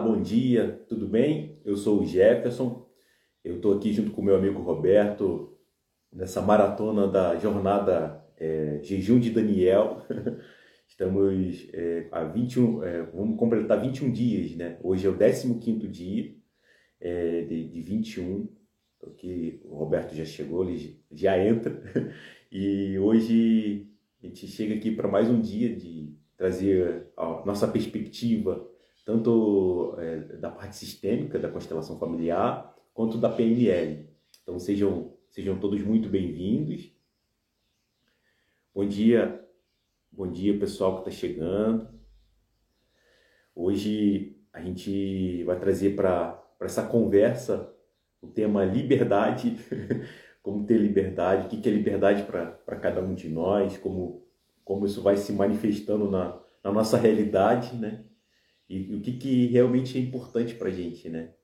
[0.00, 1.60] bom dia, tudo bem?
[1.66, 2.88] Eu sou o Jefferson,
[3.44, 5.54] eu estou aqui junto com meu amigo Roberto
[6.10, 9.98] nessa maratona da jornada é, Jejum de Daniel.
[10.88, 14.78] Estamos é, a 21, é, vamos completar 21 dias, né?
[14.82, 15.18] Hoje é o
[15.58, 16.34] 15 dia
[16.98, 18.48] é, de, de 21,
[19.18, 21.78] que o Roberto já chegou, ele já entra.
[22.54, 23.86] E hoje
[24.22, 28.71] a gente chega aqui para mais um dia de trazer a nossa perspectiva
[29.04, 34.08] tanto é, da parte sistêmica da constelação familiar, quanto da PNL.
[34.42, 36.92] Então sejam, sejam todos muito bem-vindos.
[38.74, 39.44] Bom dia,
[40.10, 41.88] bom dia pessoal que está chegando.
[43.54, 47.74] Hoje a gente vai trazer para essa conversa
[48.20, 49.56] o tema liberdade,
[50.42, 54.24] como ter liberdade, o que é liberdade para cada um de nós, como,
[54.64, 58.04] como isso vai se manifestando na, na nossa realidade, né?
[58.72, 61.34] E, e o que, que realmente é importante para a gente, né?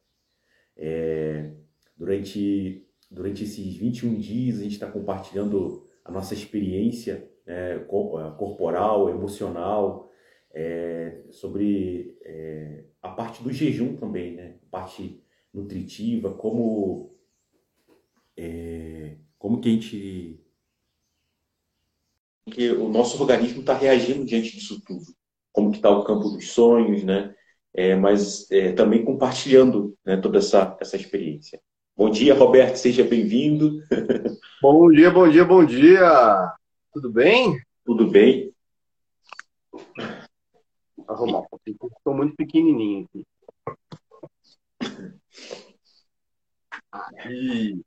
[0.74, 1.52] É,
[1.96, 9.10] durante, durante esses 21 dias a gente está compartilhando a nossa experiência né, é, corporal,
[9.10, 10.10] emocional,
[10.52, 14.59] é, sobre é, a parte do jejum também, né?
[14.66, 17.15] A parte nutritiva, como,
[18.37, 20.45] é, como que a gente
[22.51, 25.18] que o nosso organismo está reagindo diante disso tudo
[25.52, 27.35] como que está o campo dos sonhos, né?
[27.74, 31.60] É, mas é, também compartilhando né, toda essa, essa experiência.
[31.96, 33.80] Bom dia, Roberto, seja bem-vindo.
[34.63, 36.52] Bom dia, bom dia, bom dia.
[36.93, 37.60] Tudo bem?
[37.85, 38.52] Tudo bem.
[41.07, 43.26] Arrumar um estou muito pequenininho aqui.
[46.93, 47.80] Aí.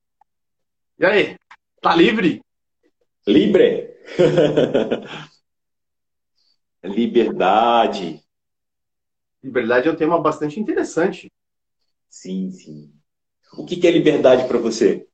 [1.00, 1.38] E aí,
[1.82, 2.42] tá livre?
[3.28, 3.96] Livre!
[6.84, 8.22] Liberdade.
[9.44, 11.32] Liberdade é um tema bastante interessante.
[12.10, 12.94] Sim, sim.
[13.58, 15.08] O que é liberdade para você?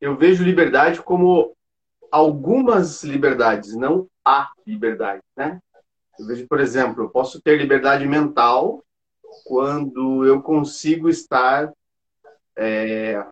[0.00, 1.56] Eu vejo liberdade como
[2.10, 5.60] algumas liberdades, não a liberdade, né?
[6.18, 8.84] Eu vejo, por exemplo, eu posso ter liberdade mental
[9.44, 11.72] quando eu consigo estar
[12.56, 13.22] é,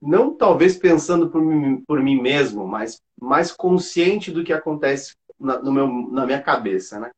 [0.00, 5.58] não talvez pensando por mim, por mim mesmo, mas mais consciente do que acontece na,
[5.58, 7.10] no meu, na minha cabeça, né?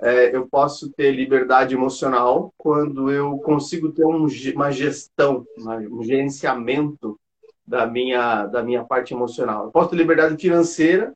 [0.00, 5.44] É, eu posso ter liberdade emocional quando eu consigo ter um, uma gestão,
[5.90, 7.18] um gerenciamento
[7.66, 9.64] da minha, da minha parte emocional.
[9.64, 11.12] Eu posso ter liberdade financeira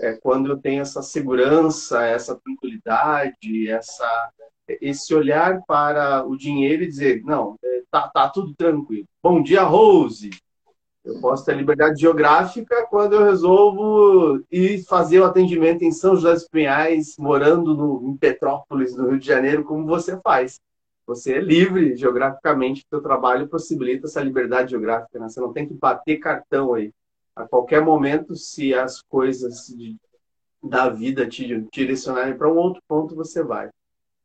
[0.00, 4.30] é, quando eu tenho essa segurança, essa tranquilidade, essa,
[4.80, 9.06] esse olhar para o dinheiro e dizer, não, é, tá, tá tudo tranquilo.
[9.22, 10.30] Bom dia, Rose!
[11.06, 16.32] Eu posso ter liberdade geográfica quando eu resolvo ir fazer o atendimento em São José
[16.32, 20.60] dos Pinhais, morando no, em Petrópolis, no Rio de Janeiro, como você faz.
[21.06, 25.20] Você é livre geograficamente, o seu trabalho possibilita essa liberdade geográfica.
[25.20, 25.28] Né?
[25.28, 26.90] Você não tem que bater cartão aí.
[27.36, 29.94] A qualquer momento, se as coisas de,
[30.60, 33.70] da vida te direcionarem para um outro ponto, você vai.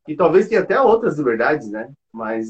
[0.08, 1.92] E talvez tenha até outras liberdades, né?
[2.12, 2.50] Mas,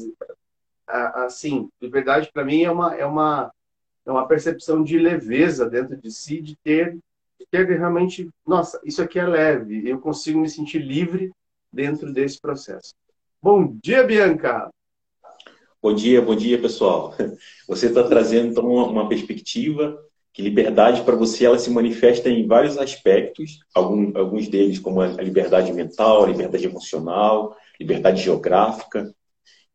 [0.86, 3.52] assim, liberdade para mim é uma, é uma
[4.04, 6.98] é uma percepção de leveza dentro de si, de ter,
[7.38, 11.30] de ter realmente, nossa, isso aqui é leve, eu consigo me sentir livre
[11.72, 12.94] dentro desse processo.
[13.40, 14.70] Bom dia, Bianca!
[15.82, 17.14] Bom dia, bom dia, pessoal.
[17.66, 19.98] Você está trazendo então uma perspectiva
[20.32, 25.08] que liberdade para você ela se manifesta em vários aspectos, alguns, alguns deles como a
[25.08, 29.14] liberdade mental, a liberdade emocional, liberdade geográfica,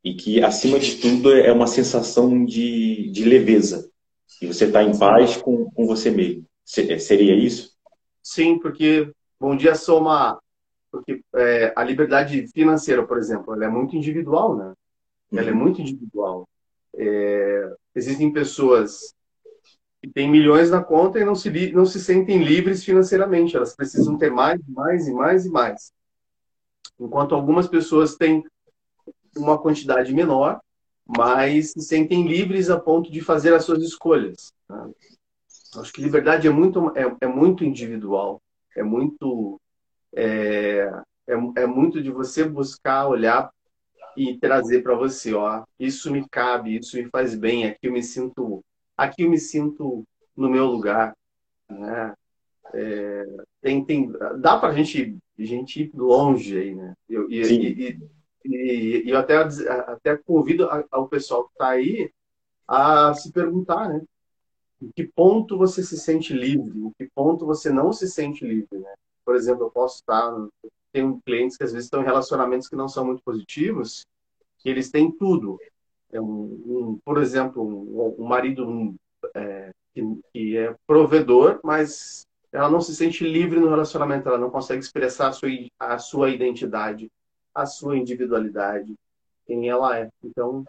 [0.03, 3.87] e que acima de tudo é uma sensação de, de leveza,
[4.41, 6.45] e você está em paz com, com você mesmo.
[6.77, 7.75] É, seria isso?
[8.21, 10.39] Sim, porque bom dia soma
[10.91, 14.73] porque é, a liberdade financeira, por exemplo, ela é muito individual, né?
[15.31, 15.59] Ela é uhum.
[15.59, 16.47] muito individual.
[16.95, 19.13] É, existem pessoas
[20.01, 23.55] que têm milhões na conta e não se, não se sentem livres financeiramente.
[23.55, 25.91] Elas precisam ter mais, mais e mais e mais.
[26.99, 28.43] Enquanto algumas pessoas têm
[29.35, 30.59] uma quantidade menor
[31.07, 34.53] mas se sentem livres a ponto de fazer as suas escolhas.
[34.69, 34.91] Né?
[35.77, 38.41] Acho que liberdade é muito, é, é muito individual,
[38.75, 39.59] é muito,
[40.13, 40.89] é,
[41.27, 43.49] é, é, muito de você buscar, olhar
[44.15, 48.01] e trazer para você, ó, isso me cabe, isso me faz bem, aqui eu me
[48.01, 48.63] sinto,
[48.95, 50.03] aqui eu me sinto
[50.35, 51.13] no meu lugar,
[51.69, 52.13] né?
[52.73, 53.23] É,
[53.61, 56.93] tem, tem, dá para a gente, gente ir longe aí, né?
[57.07, 57.99] e, e,
[58.47, 62.11] e, e eu até, até convido ao pessoal que está aí
[62.67, 64.01] a se perguntar, né?
[64.81, 66.77] Em que ponto você se sente livre?
[66.77, 68.93] Em que ponto você não se sente livre, né?
[69.25, 70.47] Por exemplo, eu posso estar...
[70.91, 74.05] tem clientes que às vezes estão em relacionamentos que não são muito positivos,
[74.59, 75.57] que eles têm tudo.
[76.11, 78.95] É um, um por exemplo, um, um marido um,
[79.35, 80.01] é, que,
[80.31, 85.29] que, é provedor, mas ela não se sente livre no relacionamento, ela não consegue expressar
[85.29, 87.09] a sua, a sua identidade,
[87.57, 88.93] a sua individualidade,
[89.45, 90.09] quem ela é.
[90.23, 90.63] Então,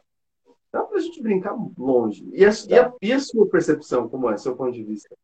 [0.73, 2.26] dá para a gente brincar longe.
[2.32, 5.14] E a, e, a, e a, sua percepção, como é, seu ponto de vista?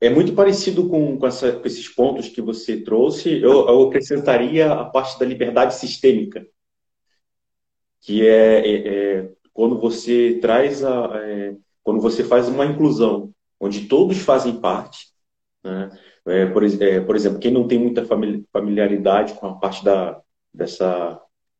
[0.00, 3.40] É muito parecido com, com, essa, com esses pontos que você trouxe.
[3.40, 6.46] Eu, eu, acrescentaria a parte da liberdade sistêmica,
[8.00, 13.86] que é, é, é quando você traz a, é, quando você faz uma inclusão, onde
[13.86, 15.06] todos fazem parte.
[15.62, 15.90] Né?
[16.26, 18.04] É, por, é, por, exemplo, quem não tem muita
[18.52, 20.20] familiaridade com a parte da,
[20.58, 21.18] dessa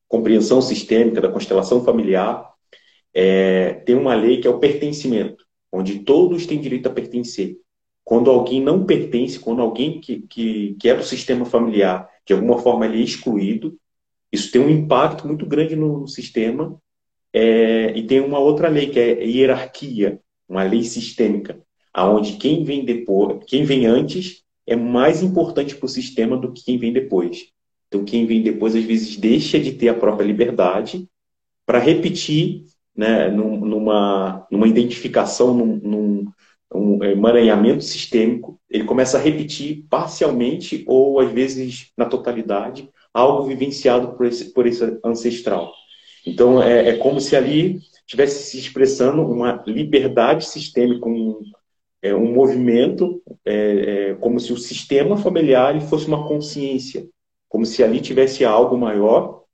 [0.08, 2.52] compreensão sistêmica da constelação familiar,
[3.14, 7.56] é, tem uma lei que é o pertencimento, onde todos têm direito a pertencer.
[8.04, 12.58] Quando alguém não pertence, quando alguém que, que, que é do sistema familiar, de alguma
[12.58, 13.78] forma ele é excluído,
[14.32, 16.80] isso tem um impacto muito grande no, sistema.
[17.32, 21.62] É, e tem uma outra lei que é hierarquia, uma lei sistêmica,
[21.92, 26.64] aonde quem vem depois, quem vem antes é mais importante para o sistema do que
[26.64, 27.52] quem vem depois.
[27.88, 31.08] Então quem vem depois às vezes deixa de ter a própria liberdade
[31.66, 32.64] para repetir
[32.96, 36.32] né, numa, numa identificação, num, num
[36.74, 44.14] um emaranhamento sistêmico, ele começa a repetir parcialmente ou às vezes na totalidade algo vivenciado
[44.16, 45.72] por esse, por esse ancestral.
[46.26, 51.40] Então é, é como se ali estivesse se expressando uma liberdade sistêmica, um,
[52.02, 57.08] é, um movimento, é, é, como se o sistema familiar fosse uma consciência,
[57.48, 59.44] como se ali tivesse algo maior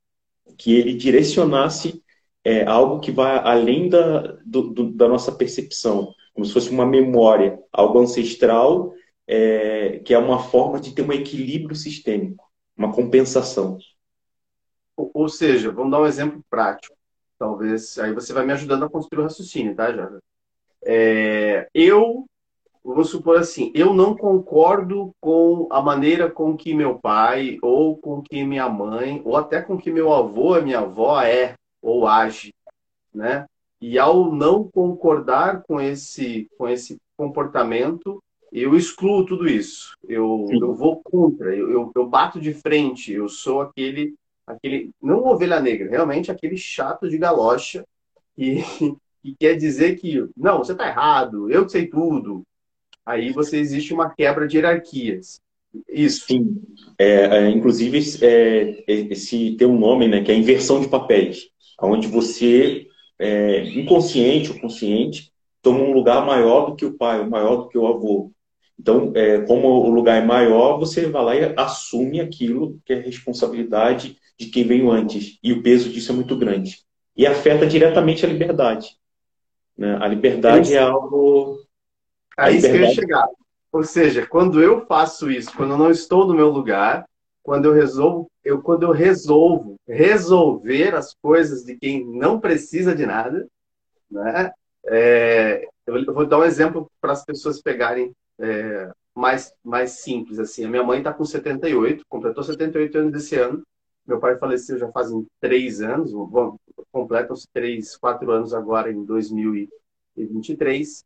[0.58, 2.02] que ele direcionasse
[2.44, 6.85] é algo que vai além da, do, do, da nossa percepção, como se fosse uma
[6.85, 8.93] memória, algo ancestral,
[9.26, 12.44] é, que é uma forma de ter um equilíbrio sistêmico,
[12.76, 13.79] uma compensação.
[14.96, 16.94] Ou seja, vamos dar um exemplo prático.
[17.38, 20.20] Talvez aí você vai me ajudando a construir o raciocínio, tá, Jara?
[20.85, 22.26] É, eu
[22.92, 28.20] vou supor assim, eu não concordo com a maneira com que meu pai, ou com
[28.20, 32.52] que minha mãe, ou até com que meu avô e minha avó é ou age,
[33.12, 33.46] né?
[33.81, 38.22] E ao não concordar com esse, com esse comportamento,
[38.52, 39.96] eu excluo tudo isso.
[40.06, 44.14] Eu, eu vou contra, eu, eu, eu, bato de frente, eu sou aquele,
[44.46, 47.84] aquele, não ovelha negra, realmente aquele chato de galocha
[48.36, 48.62] que,
[49.22, 52.44] que quer dizer que, não, você está errado, eu sei tudo.
[53.05, 55.41] Aí você existe uma quebra de hierarquias.
[55.89, 56.27] Isso.
[56.27, 56.62] Sim.
[56.99, 62.06] É, é, inclusive, é, esse tem um nome, né, que é inversão de papéis onde
[62.06, 62.87] você,
[63.19, 67.79] é, inconsciente ou consciente, toma um lugar maior do que o pai, maior do que
[67.79, 68.31] o avô.
[68.79, 73.01] Então, é, como o lugar é maior, você vai lá e assume aquilo que é
[73.01, 75.39] responsabilidade de quem veio antes.
[75.43, 76.79] E o peso disso é muito grande.
[77.17, 78.97] E afeta diretamente a liberdade.
[79.79, 79.97] Né?
[80.01, 81.59] A liberdade é, é algo.
[82.36, 82.78] Aí liberdade...
[82.78, 83.28] que eu ia chegar.
[83.72, 87.04] Ou seja, quando eu faço isso, quando eu não estou no meu lugar,
[87.42, 93.04] quando eu resolvo, eu quando eu resolvo resolver as coisas de quem não precisa de
[93.04, 93.46] nada,
[94.10, 94.52] né?
[94.86, 100.64] É, eu vou dar um exemplo para as pessoas pegarem é, mais mais simples assim.
[100.64, 103.62] A minha mãe está com 78, completou 78 anos desse ano.
[104.06, 106.56] Meu pai faleceu já fazem três anos, bom,
[106.93, 111.05] completam-se três, quatro anos agora em 2023.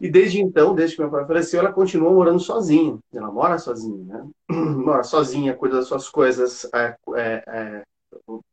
[0.00, 2.98] E desde então, desde que meu pai faleceu, ela continua morando sozinha.
[3.12, 4.28] Ela mora sozinha, né?
[4.50, 7.82] Mora sozinha, cuida das suas coisas, é, é, é,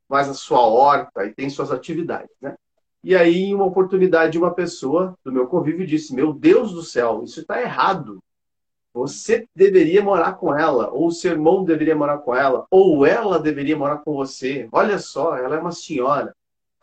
[0.08, 2.56] faz a sua horta e tem suas atividades, né?
[3.04, 7.42] E aí, uma oportunidade, uma pessoa do meu convívio disse: Meu Deus do céu, isso
[7.42, 8.24] está errado.
[8.94, 13.76] Você deveria morar com ela, ou seu irmão deveria morar com ela, ou ela deveria
[13.76, 14.70] morar com você.
[14.72, 16.34] Olha só, ela é uma senhora.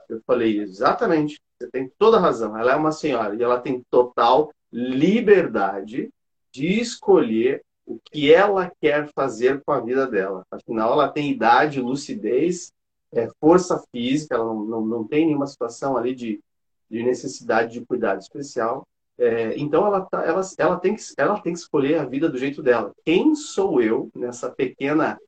[0.09, 1.41] Eu falei: Exatamente.
[1.61, 2.57] Você tem toda a razão.
[2.57, 6.09] Ela é uma senhora e ela tem total liberdade
[6.51, 10.43] de escolher o que ela quer fazer com a vida dela.
[10.51, 12.73] Afinal, ela tem idade, lucidez,
[13.13, 16.41] é, força física, ela não, não, não tem nenhuma situação ali de,
[16.89, 18.87] de necessidade de cuidado especial.
[19.19, 22.39] É, então, ela, tá, ela, ela, tem que, ela tem que escolher a vida do
[22.39, 22.93] jeito dela.
[23.05, 25.21] Quem sou eu nessa pequena,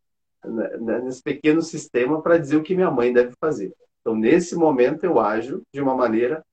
[0.43, 3.75] né, nesse pequeno sistema para dizer o que minha mãe deve fazer?
[4.03, 6.45] Então, nesse momento, eu ajo de uma maneira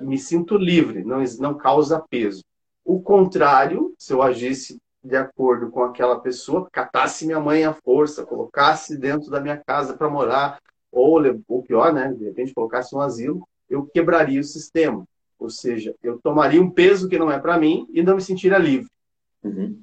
[0.00, 2.44] me sinto livre, não, não causa peso.
[2.84, 8.24] O contrário, se eu agisse de acordo com aquela pessoa, catasse minha mãe à força,
[8.24, 10.60] colocasse dentro da minha casa para morar,
[10.92, 15.04] ou, ou pior, né, de repente colocasse um asilo, eu quebraria o sistema.
[15.38, 18.58] Ou seja, eu tomaria um peso que não é para mim e não me sentiria
[18.58, 18.90] livre.
[19.42, 19.80] Uhum.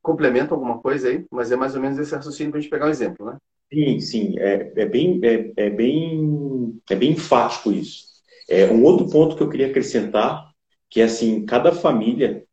[0.00, 2.86] Complemento alguma coisa aí, mas é mais ou menos esse raciocínio para a gente pegar
[2.86, 3.36] um exemplo, né?
[3.72, 8.04] Sim, sim, é, é, bem, é, é, bem, é bem enfático isso.
[8.48, 10.48] É, um outro ponto que eu queria acrescentar,
[10.88, 12.44] que é assim, cada família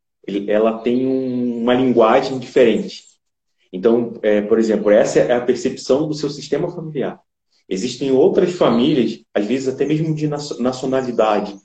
[0.48, 3.04] ela tem um, uma linguagem diferente.
[3.72, 7.20] Então, é, por exemplo, essa é a percepção do seu sistema familiar.
[7.68, 11.56] Existem outras famílias, às vezes até mesmo de nacionalidade.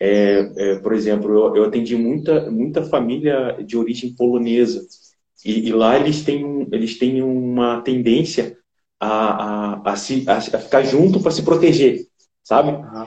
[0.00, 4.84] É, é, por exemplo, eu, eu, atendi muita, muita família de origem polonesa.
[5.44, 8.56] E, e lá eles têm, eles têm uma tendência
[9.02, 12.06] a, a, a, se, a, a ficar junto para se proteger,
[12.44, 12.70] sabe?
[12.70, 13.06] Uhum.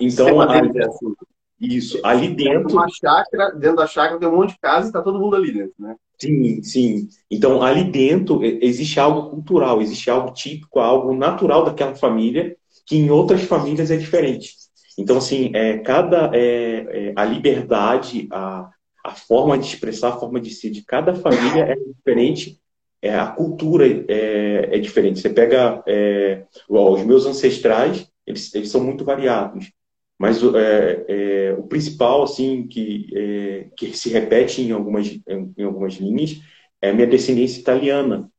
[0.00, 1.14] Então, ali, assim.
[1.60, 2.72] isso, ali dentro.
[2.72, 5.52] Uma chácara, dentro da chácara tem um monte de casa e está todo mundo ali
[5.52, 5.94] dentro, né?
[6.20, 7.08] Sim, sim.
[7.30, 13.08] Então, ali dentro existe algo cultural, existe algo típico, algo natural daquela família, que em
[13.08, 14.56] outras famílias é diferente.
[14.98, 18.68] Então, assim, é, cada é, é, a liberdade, a,
[19.04, 22.60] a forma de expressar, a forma de ser de cada família é diferente
[23.00, 25.20] é, a cultura é, é, diferente.
[25.20, 29.70] Você pega é, os meus ancestrais, eles, eles são muito variados,
[30.18, 35.62] mas é, é, o principal, assim, que, é, que se repete em algumas, em, em,
[35.62, 36.40] algumas linhas
[36.82, 38.30] é a minha descendência italiana.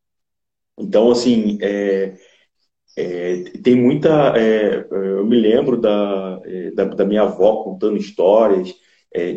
[0.77, 1.57] Então, assim,
[3.63, 4.33] tem muita.
[4.91, 6.39] eu me lembro da,
[6.73, 8.73] da, da, minha avó contando histórias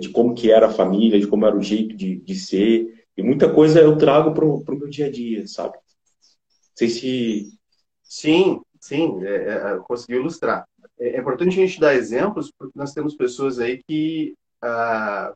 [0.01, 3.02] de como que era a família, de como era o jeito de, de ser.
[3.23, 5.75] E muita coisa eu trago para o meu dia a dia, sabe?
[5.77, 7.59] Não sei se.
[8.03, 10.67] Sim, sim, é, é, consegui ilustrar.
[10.99, 14.35] É, é, importante a gente dar exemplos, porque nós temos pessoas aí que.
[14.61, 15.33] Ah,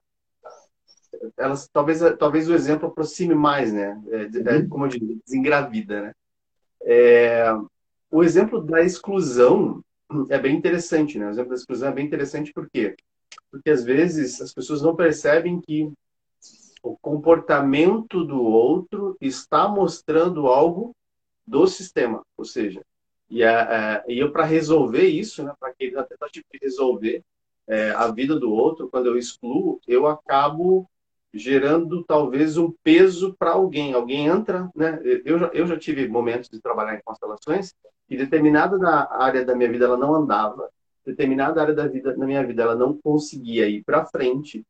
[1.39, 4.03] elas talvez talvez o exemplo aproxime mais, né?
[4.09, 4.69] É, é uhum.
[4.69, 6.13] como eu digo, desengravida, né?
[6.83, 7.45] É,
[8.11, 9.81] o exemplo da exclusão
[10.29, 11.29] é bem interessante, né?
[11.29, 12.97] O exemplo da exclusão é bem interessante por quê?
[13.49, 15.93] Porque às vezes as pessoas não percebem que
[16.87, 20.95] o comportamento do outro está mostrando algo
[21.47, 22.83] do sistema, ou seja,
[23.29, 27.25] e, a, a, e eu para resolver isso, né, para que na tentativa de resolver
[27.67, 30.89] é, a vida do outro, quando eu excluo, eu acabo
[31.35, 33.93] gerando talvez um peso para alguém.
[33.93, 34.99] Alguém entra, né?
[35.25, 37.75] Eu já, eu já tive momentos de trabalhar em constelações
[38.09, 40.71] e determinada da área da minha vida ela não andava,
[41.05, 44.65] determinada área da vida na minha vida ela não conseguia ir para frente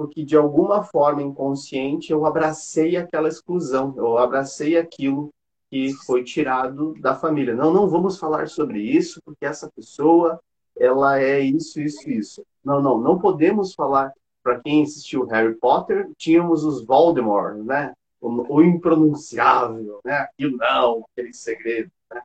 [0.00, 5.28] porque de alguma forma inconsciente eu abracei aquela exclusão, eu abracei aquilo
[5.68, 7.54] que foi tirado da família.
[7.54, 10.40] Não, não vamos falar sobre isso, porque essa pessoa,
[10.74, 12.42] ela é isso, isso, isso.
[12.64, 14.10] Não, não, não podemos falar.
[14.42, 17.92] Para quem assistiu Harry Potter, tínhamos os Voldemort, né?
[18.18, 20.14] O, o impronunciável, né?
[20.16, 21.90] Aquilo não, aquele segredo.
[22.10, 22.22] Né?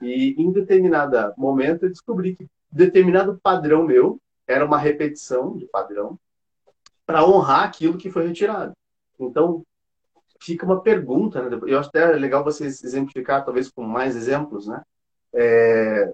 [0.00, 6.18] E em determinado momento eu descobri que determinado padrão meu era uma repetição de padrão
[7.08, 8.74] para honrar aquilo que foi retirado.
[9.18, 9.64] Então,
[10.42, 11.58] fica uma pergunta, né?
[11.66, 14.82] Eu acho até legal vocês exemplificar, talvez com mais exemplos, né?
[15.32, 16.12] É...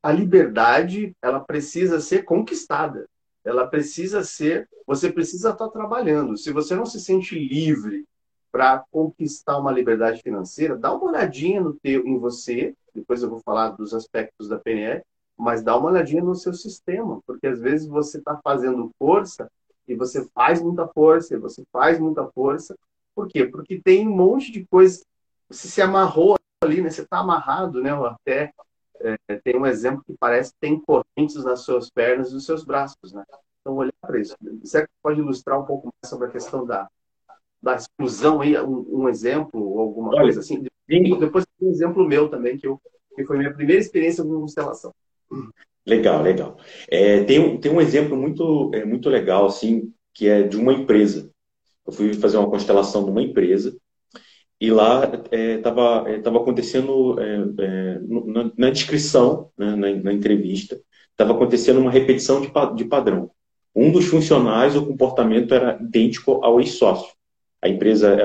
[0.00, 3.08] A liberdade, ela precisa ser conquistada.
[3.44, 6.36] Ela precisa ser, você precisa estar trabalhando.
[6.36, 8.04] Se você não se sente livre
[8.52, 12.76] para conquistar uma liberdade financeira, dá uma olhadinha no teu, em você.
[12.94, 15.02] Depois eu vou falar dos aspectos da PNL,
[15.36, 19.50] mas dá uma olhadinha no seu sistema, porque às vezes você está fazendo força
[19.88, 22.76] e você faz muita força, e você faz muita força.
[23.14, 23.46] Por quê?
[23.46, 25.02] Porque tem um monte de coisa.
[25.48, 26.90] Você se amarrou ali, né?
[26.90, 27.90] Você está amarrado, né?
[27.92, 28.52] Até
[29.00, 32.64] é, tem um exemplo que parece que tem correntes nas suas pernas e nos seus
[32.64, 33.24] braços, né?
[33.60, 34.36] Então, olhar para isso.
[34.64, 36.88] Será que pode ilustrar um pouco mais sobre a questão da,
[37.62, 40.64] da exclusão aí, um, um exemplo ou alguma Olha, coisa assim?
[40.88, 42.80] Depois tem um exemplo meu também, que, eu,
[43.14, 44.94] que foi minha primeira experiência com constelação.
[45.86, 46.56] Legal, legal.
[46.90, 51.30] É, tem, tem um exemplo muito, é, muito legal, assim, que é de uma empresa.
[51.86, 53.76] Eu fui fazer uma constelação de uma empresa
[54.60, 60.12] e lá estava é, é, tava acontecendo, é, é, na, na, descrição, né, na, na,
[60.12, 63.30] entrevista, estava acontecendo uma repetição de, de padrão.
[63.74, 67.14] Um dos funcionários, o comportamento era idêntico ao ex-sócio.
[67.62, 68.16] A empresa,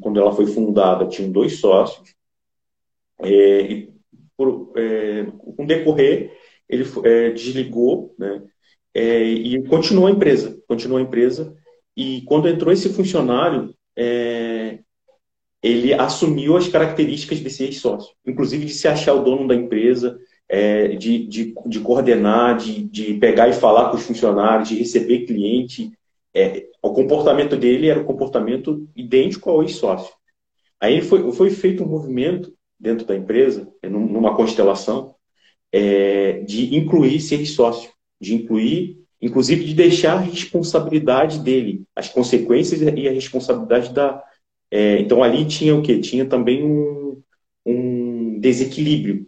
[0.00, 2.14] quando ela foi fundada, tinha dois sócios.
[3.24, 3.88] e
[4.36, 4.72] por,
[5.56, 6.32] com o decorrer,
[6.68, 8.42] ele é, desligou, né?
[8.94, 11.54] É, e continuou a empresa, continuou a empresa.
[11.96, 14.78] E quando entrou esse funcionário, é,
[15.62, 20.18] ele assumiu as características desse ex-sócio, inclusive de se achar o dono da empresa,
[20.48, 25.26] é, de, de, de, coordenar, de, de pegar e falar com os funcionários, de receber
[25.26, 25.90] cliente.
[26.32, 30.14] É, o comportamento dele era um comportamento idêntico ao ex-sócio.
[30.80, 35.15] Aí foi, foi feito um movimento dentro da empresa, numa constelação,
[35.72, 42.80] é, de incluir ser sócio, de incluir, inclusive de deixar a responsabilidade dele, as consequências
[42.80, 44.22] e a responsabilidade da.
[44.70, 46.00] É, então ali tinha o quê?
[46.00, 47.22] Tinha também um,
[47.64, 49.26] um, desequilíbrio.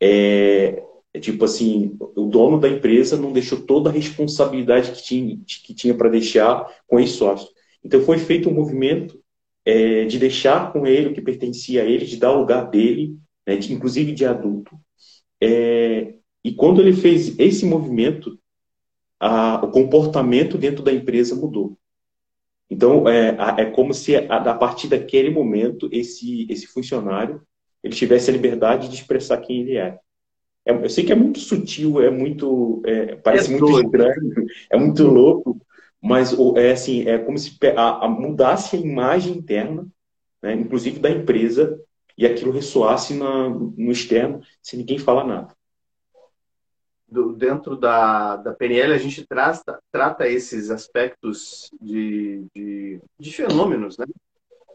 [0.00, 5.38] É, é, tipo assim, o dono da empresa não deixou toda a responsabilidade que tinha,
[5.64, 7.48] que tinha para deixar com esse sócio.
[7.84, 9.20] Então foi feito um movimento
[9.64, 13.16] é, de deixar com ele o que pertencia a ele, de dar o lugar dele,
[13.46, 14.78] né, de, inclusive de adulto.
[15.40, 16.14] É,
[16.44, 18.38] e quando ele fez esse movimento,
[19.20, 21.76] a, o comportamento dentro da empresa mudou.
[22.70, 27.42] Então, é, é como se a, a partir daquele momento, esse, esse funcionário
[27.82, 29.98] ele tivesse a liberdade de expressar quem ele é.
[30.66, 32.82] é eu sei que é muito sutil, é muito.
[32.84, 35.60] É, parece é muito estranho, é muito louco,
[36.00, 39.86] mas é assim, é como se a, a mudasse a imagem interna,
[40.42, 41.78] né, inclusive da empresa,
[42.18, 45.56] e aquilo ressoasse na, no externo, sem ninguém falar nada.
[47.06, 53.96] Do, dentro da, da PNL, a gente trata, trata esses aspectos de, de, de fenômenos,
[53.96, 54.04] né?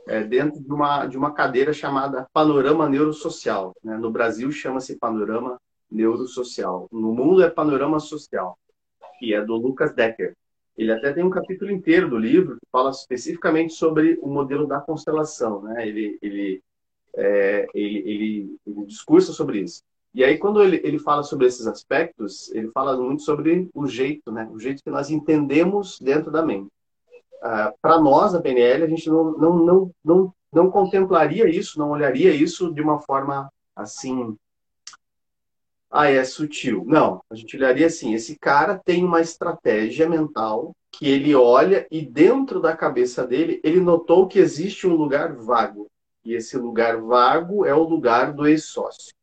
[0.07, 3.73] É, dentro de uma, de uma cadeira chamada panorama neurosocial.
[3.83, 3.97] Né?
[3.97, 5.57] No Brasil chama-se panorama
[5.89, 6.87] neurosocial.
[6.91, 8.57] No mundo é panorama social,
[9.17, 10.33] que é do Lucas Decker.
[10.77, 14.81] Ele até tem um capítulo inteiro do livro que fala especificamente sobre o modelo da
[14.81, 15.61] constelação.
[15.61, 15.87] Né?
[15.87, 16.61] Ele, ele,
[17.15, 19.81] é, ele, ele, ele discursa sobre isso.
[20.13, 24.31] E aí, quando ele, ele fala sobre esses aspectos, ele fala muito sobre o jeito,
[24.31, 24.47] né?
[24.51, 26.69] o jeito que nós entendemos dentro da mente.
[27.41, 31.89] Ah, Para nós, a PNL, a gente não, não, não, não, não contemplaria isso, não
[31.89, 34.37] olharia isso de uma forma assim
[35.95, 36.83] ah, é sutil.
[36.87, 42.01] Não, a gente olharia assim: esse cara tem uma estratégia mental que ele olha e
[42.01, 45.87] dentro da cabeça dele ele notou que existe um lugar vago.
[46.23, 49.13] E esse lugar vago é o lugar do ex-sócio.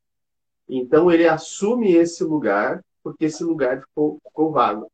[0.69, 4.91] Então ele assume esse lugar porque esse lugar ficou, ficou vago.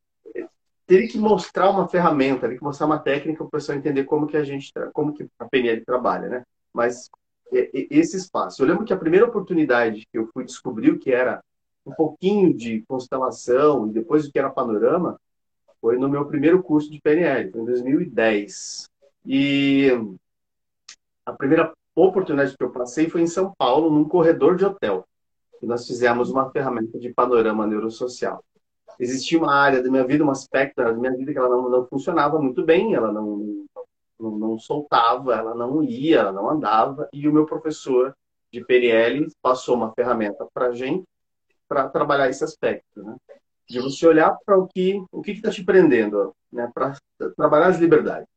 [0.87, 4.27] Teria que mostrar uma ferramenta, teria que mostrar uma técnica para o pessoal entender como
[4.27, 6.45] que a gente, como que a PNL trabalha, né?
[6.73, 7.11] Mas
[7.53, 8.63] esse espaço.
[8.63, 11.43] Eu lembro que a primeira oportunidade que eu fui descobrir o que era
[11.85, 15.21] um pouquinho de constelação e depois o que era panorama
[15.81, 18.89] foi no meu primeiro curso de PNL, em 2010.
[19.25, 19.91] E
[21.25, 21.73] a primeira
[22.05, 25.07] oportunidade que eu passei foi em São Paulo, num corredor de hotel.
[25.63, 28.45] E nós fizemos uma ferramenta de panorama neurosocial.
[28.99, 31.87] Existia uma área da minha vida, um aspecto da minha vida que ela não, não
[31.87, 33.67] funcionava muito bem, ela não,
[34.19, 37.09] não, não soltava, ela não ia, ela não andava.
[37.13, 38.15] E o meu professor
[38.53, 41.05] de PNL passou uma ferramenta para gente
[41.69, 43.17] para trabalhar esse aspecto, né?
[43.69, 46.71] De você olhar para o que o que está te prendendo, né?
[46.73, 46.97] Para
[47.37, 48.29] trabalhar as liberdades.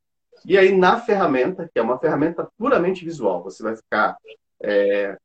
[0.46, 4.16] E aí na ferramenta, que é uma ferramenta puramente visual, você vai ficar
[4.62, 5.16] é,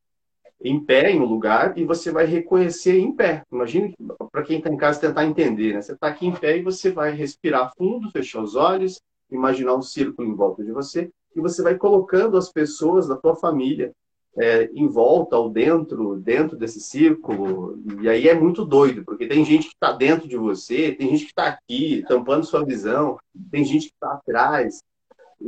[0.60, 3.42] em pé em um lugar e você vai reconhecer em pé.
[3.52, 3.94] Imagine
[4.32, 5.82] para quem está em casa tentar entender, né?
[5.82, 9.00] Você está aqui em pé e você vai respirar fundo, fechar os olhos,
[9.30, 13.36] imaginar um círculo em volta de você e você vai colocando as pessoas da tua
[13.36, 13.92] família
[14.36, 17.78] é, em volta ou dentro, dentro desse círculo.
[18.00, 21.24] E aí é muito doido, porque tem gente que está dentro de você, tem gente
[21.24, 23.18] que está aqui, tampando sua visão,
[23.50, 24.82] tem gente que está atrás.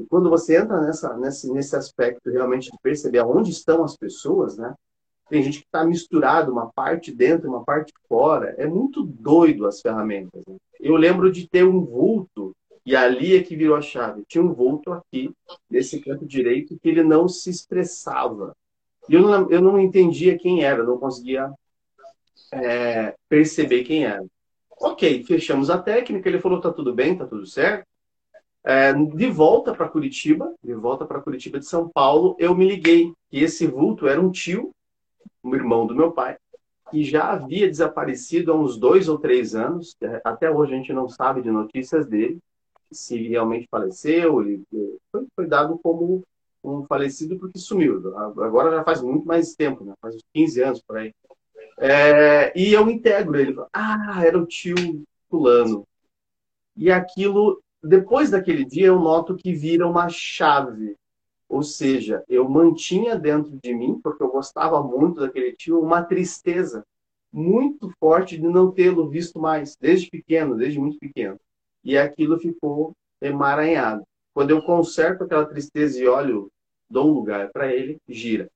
[0.08, 4.74] Quando você entra nessa, nesse, nesse aspecto realmente de perceber aonde estão as pessoas, né?
[5.28, 8.54] Tem gente que está misturado, uma parte dentro, uma parte fora.
[8.56, 10.42] É muito doido as ferramentas.
[10.46, 10.56] Né?
[10.80, 14.24] Eu lembro de ter um vulto e ali é que virou a chave.
[14.26, 15.30] Tinha um vulto aqui,
[15.68, 18.56] nesse canto direito, que ele não se expressava.
[19.06, 21.52] E eu não, eu não entendia quem era, não conseguia
[22.50, 24.24] é, perceber quem era.
[24.80, 27.86] Ok, fechamos a técnica, ele falou, tá tudo bem, tá tudo certo.
[28.68, 33.14] É, de volta para Curitiba, de volta para Curitiba de São Paulo, eu me liguei
[33.30, 34.72] que esse vulto era um tio,
[35.42, 36.36] um irmão do meu pai,
[36.90, 39.96] que já havia desaparecido há uns dois ou três anos.
[40.22, 42.38] Até hoje a gente não sabe de notícias dele,
[42.92, 44.62] se realmente faleceu, ele
[45.10, 46.22] foi, foi dado como
[46.62, 48.14] um falecido porque sumiu.
[48.18, 49.94] Agora já faz muito mais tempo, né?
[49.98, 51.14] faz uns 15 anos por aí.
[51.78, 53.56] É, e eu integro ele.
[53.72, 54.76] Ah, era o tio
[55.30, 55.86] fulano.
[56.76, 60.96] E aquilo, depois daquele dia, eu noto que vira uma chave.
[61.48, 66.84] Ou seja, eu mantinha dentro de mim, porque eu gostava muito daquele tio, uma tristeza
[67.32, 71.38] muito forte de não tê-lo visto mais, desde pequeno, desde muito pequeno.
[71.84, 74.02] E aquilo ficou emaranhado.
[74.34, 76.50] Quando eu conserto aquela tristeza e olho,
[76.88, 78.48] dou um lugar para ele, gira.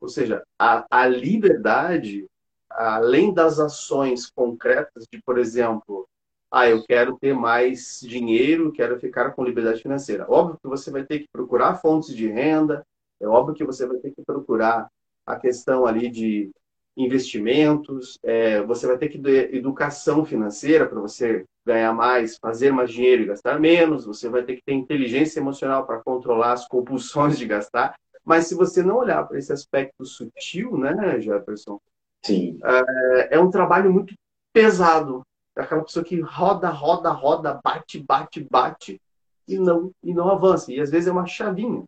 [0.00, 2.26] Ou seja, a, a liberdade,
[2.68, 6.06] além das ações concretas de, por exemplo,
[6.50, 10.26] ah, eu quero ter mais dinheiro, quero ficar com liberdade financeira.
[10.28, 12.84] Óbvio que você vai ter que procurar fontes de renda,
[13.20, 14.88] é óbvio que você vai ter que procurar
[15.26, 16.50] a questão ali de
[16.96, 22.90] investimentos, é, você vai ter que ter educação financeira para você ganhar mais, fazer mais
[22.90, 27.38] dinheiro e gastar menos, você vai ter que ter inteligência emocional para controlar as compulsões
[27.38, 31.80] de gastar, Mas se você não olhar para esse aspecto sutil, né, Jefferson?
[32.22, 32.58] Sim.
[32.62, 34.14] É, é um trabalho muito
[34.52, 35.22] pesado.
[35.56, 39.00] É aquela pessoa que roda, roda, roda, bate, bate, bate
[39.46, 40.72] e não, e não avança.
[40.72, 41.84] E às vezes é uma chavinha.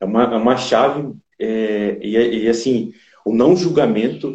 [0.00, 2.92] É uma, é uma chave, é, e, e, assim,
[3.24, 4.34] o não julgamento,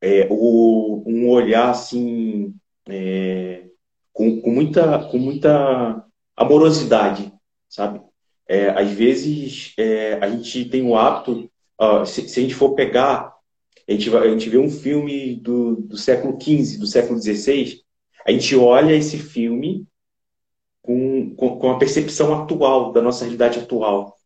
[0.00, 2.54] é, o, um olhar assim,
[2.86, 3.64] é,
[4.12, 6.04] com, com, muita, com muita
[6.36, 7.32] amorosidade,
[7.68, 8.02] sabe?
[8.46, 11.50] É, às vezes é, a gente tem o hábito,
[12.06, 13.34] se, se, a gente for pegar,
[13.88, 17.80] a gente, a gente vê um filme do, do século XV, do século XVI,
[18.26, 19.86] a gente olha esse filme
[20.82, 24.16] com, com, com a percepção atual, da nossa realidade atual.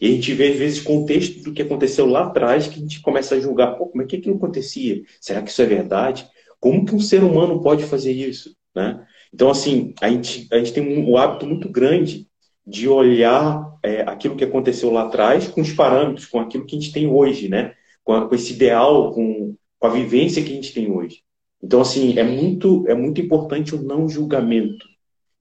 [0.00, 3.00] E a gente vê, às vezes, contexto do que aconteceu lá atrás, que a gente
[3.00, 5.02] começa a julgar, pô, como é que aquilo acontecia?
[5.20, 6.28] Será que isso é verdade?
[6.60, 8.54] Como que um ser humano pode fazer isso?
[8.74, 9.04] Né?
[9.34, 12.28] Então, assim, a gente, a gente tem um, um hábito muito grande
[12.64, 16.78] de olhar é, aquilo que aconteceu lá atrás com os parâmetros, com aquilo que a
[16.78, 17.74] gente tem hoje, né?
[18.08, 21.20] Com, a, com esse ideal, com, com, a vivência que a gente tem hoje.
[21.62, 24.86] Então, assim, é muito, é muito importante o não julgamento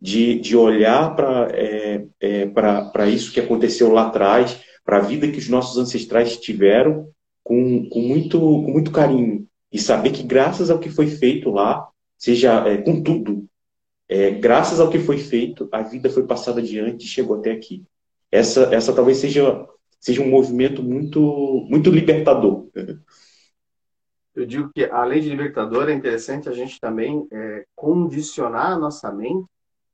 [0.02, 5.38] de, de olhar para é, é, isso que aconteceu lá atrás, para a vida que
[5.38, 7.08] os nossos ancestrais tiveram,
[7.42, 9.48] com, com, muito, com muito carinho.
[9.72, 13.48] E saber que, graças ao que foi feito lá, seja é, com tudo,
[14.10, 17.86] é, graças ao que foi feito, a vida foi passada adiante e chegou até aqui.
[18.30, 19.66] Essa, essa talvez seja,
[20.00, 22.68] seja um movimento muito, muito libertador.
[24.36, 29.12] Eu digo que, além de libertador, é interessante a gente também é, condicionar a nossa
[29.12, 29.48] mente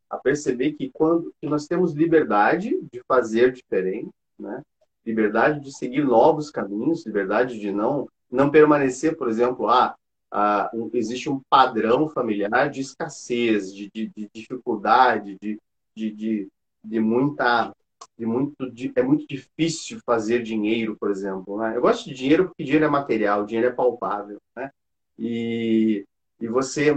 [0.10, 4.62] a perceber que quando que nós temos liberdade de fazer diferente, né?
[5.06, 9.96] liberdade de seguir novos caminhos, liberdade de não não permanecer, por exemplo, ah,
[10.32, 15.60] ah um, existe um padrão familiar de escassez, de, de, de dificuldade, de,
[15.96, 16.50] de,
[16.84, 17.72] de, muita
[18.18, 18.56] de muito
[18.96, 21.58] é muito difícil fazer dinheiro, por exemplo.
[21.58, 21.76] Né?
[21.76, 24.70] Eu gosto de dinheiro porque dinheiro é material, dinheiro é palpável, né?
[25.18, 26.06] E,
[26.40, 26.96] e você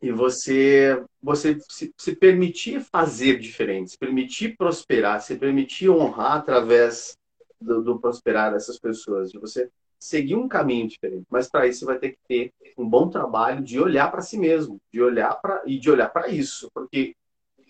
[0.00, 7.16] e você você se, se, permitir fazer diferente, se permitir prosperar, se permitir honrar através
[7.60, 11.24] do, do prosperar dessas pessoas, de você seguir um caminho diferente.
[11.30, 14.36] Mas para isso você vai ter que ter um bom trabalho de olhar para si
[14.36, 17.14] mesmo, de olhar para e de olhar para isso, porque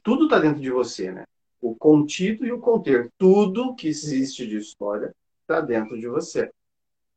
[0.03, 1.25] tudo está dentro de você, né?
[1.63, 6.51] O contido e o conter, tudo que existe de história está dentro de você.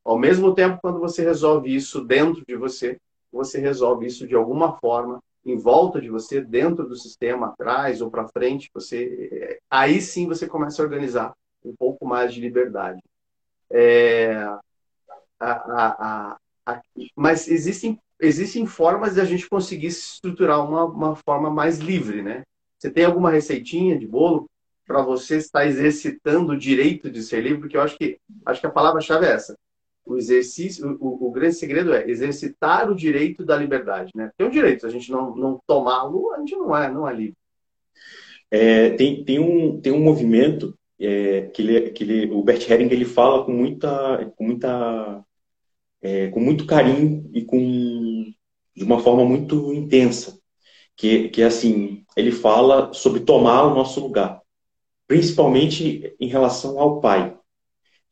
[0.03, 2.97] Ao mesmo tempo, quando você resolve isso dentro de você,
[3.31, 8.09] você resolve isso de alguma forma em volta de você, dentro do sistema, atrás ou
[8.09, 13.01] para frente, você aí sim você começa a organizar um pouco mais de liberdade.
[13.71, 14.35] É,
[15.39, 16.81] a, a, a,
[17.15, 22.43] mas existem, existem formas de a gente conseguir estruturar uma, uma forma mais livre, né?
[22.85, 24.47] Você tem alguma receitinha de bolo
[24.85, 27.61] para você estar exercitando o direito de ser livre?
[27.61, 29.57] Porque eu acho que, acho que a palavra-chave é essa
[30.05, 34.31] o exercício, o, o, grande segredo é exercitar o direito da liberdade, né?
[34.37, 37.13] Tem um direito, se a gente não, não tomá-lo, a gente não é, não é
[37.15, 37.35] livre.
[38.51, 42.91] É, tem, tem, um, tem um movimento é, que, ele, que ele, o Bert Hering
[42.91, 45.25] ele fala com muita, com muita,
[46.03, 48.31] é, com muito carinho e com
[48.75, 50.37] de uma forma muito intensa,
[50.95, 54.41] que, que assim ele fala sobre tomar o nosso lugar,
[55.07, 57.35] principalmente em relação ao pai.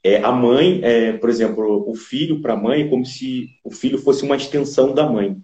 [0.04, 3.72] É, a mãe, é, por exemplo, o filho para a mãe é como se o
[3.72, 5.38] filho fosse uma extensão da mãe.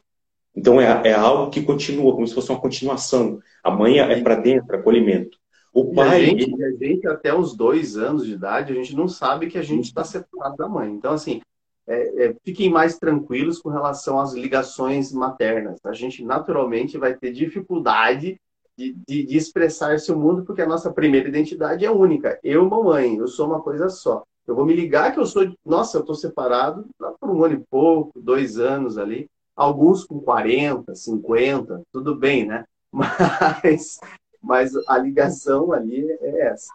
[0.53, 3.39] Então é, é algo que continua, como se fosse uma continuação.
[3.63, 5.37] A mãe é para dentro, acolhimento.
[5.71, 6.07] O pai.
[6.07, 6.63] A gente, ele...
[6.65, 9.85] a gente, até os dois anos de idade, a gente não sabe que a gente
[9.85, 10.91] está separado da mãe.
[10.91, 11.39] Então, assim,
[11.87, 15.79] é, é, fiquem mais tranquilos com relação às ligações maternas.
[15.85, 18.39] A gente naturalmente vai ter dificuldade
[18.79, 22.39] de, de, de expressar esse mundo, porque a nossa primeira identidade é única.
[22.41, 24.23] Eu, mamãe, eu sou uma coisa só.
[24.47, 26.87] Eu vou me ligar que eu sou, nossa, eu estou separado
[27.19, 29.27] por um ano e pouco, dois anos ali.
[29.53, 32.63] Alguns com 40, 50, tudo bem, né?
[32.91, 33.99] Mas,
[34.41, 36.69] mas a ligação ali é essa.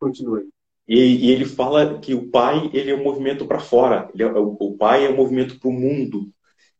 [0.00, 0.48] Continue.
[0.88, 4.08] E, e, ele fala que o pai ele é um movimento para fora.
[4.16, 6.30] É, o pai é um movimento para o mundo.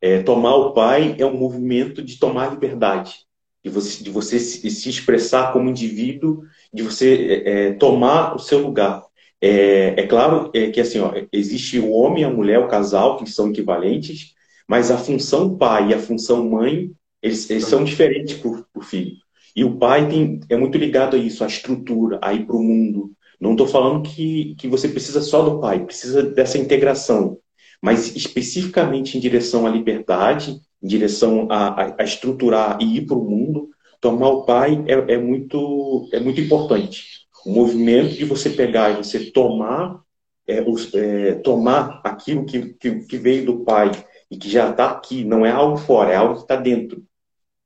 [0.01, 3.26] É, tomar o pai é um movimento de tomar liberdade,
[3.67, 8.39] de você, de você se, se expressar como indivíduo, de você é, é tomar o
[8.39, 9.03] seu lugar.
[9.41, 13.29] É, é claro é, que assim, ó, existe o homem, a mulher, o casal, que
[13.29, 14.35] são equivalentes,
[14.69, 19.17] mas a função pai e a função mãe, eles, eles são diferentes para o filho.
[19.55, 22.63] E o pai tem, é muito ligado a isso, à estrutura, a ir para o
[22.63, 23.11] mundo.
[23.41, 27.37] Não estou falando que, que você precisa só do pai, precisa dessa integração.
[27.83, 33.17] Mas especificamente em direção à liberdade, em direção a, a, a estruturar e ir para
[33.17, 37.27] o mundo, tomar o pai é, é, muito, é muito importante.
[37.45, 40.01] O movimento de você pegar e você tomar,
[40.47, 43.91] é, os, é, tomar aquilo que, que, que, veio do Pai
[44.31, 47.05] e que já está aqui, não é algo fora, é algo que está dentro.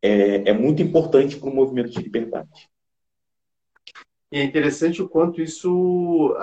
[0.03, 2.69] É, é muito importante para o movimento de liberdade.
[4.33, 6.35] E é interessante o quanto isso,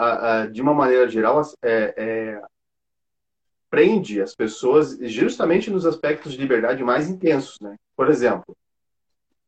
[0.51, 2.41] de uma maneira geral, é, é,
[3.69, 7.57] prende as pessoas justamente nos aspectos de liberdade mais intensos.
[7.61, 7.75] Né?
[7.95, 8.55] Por exemplo,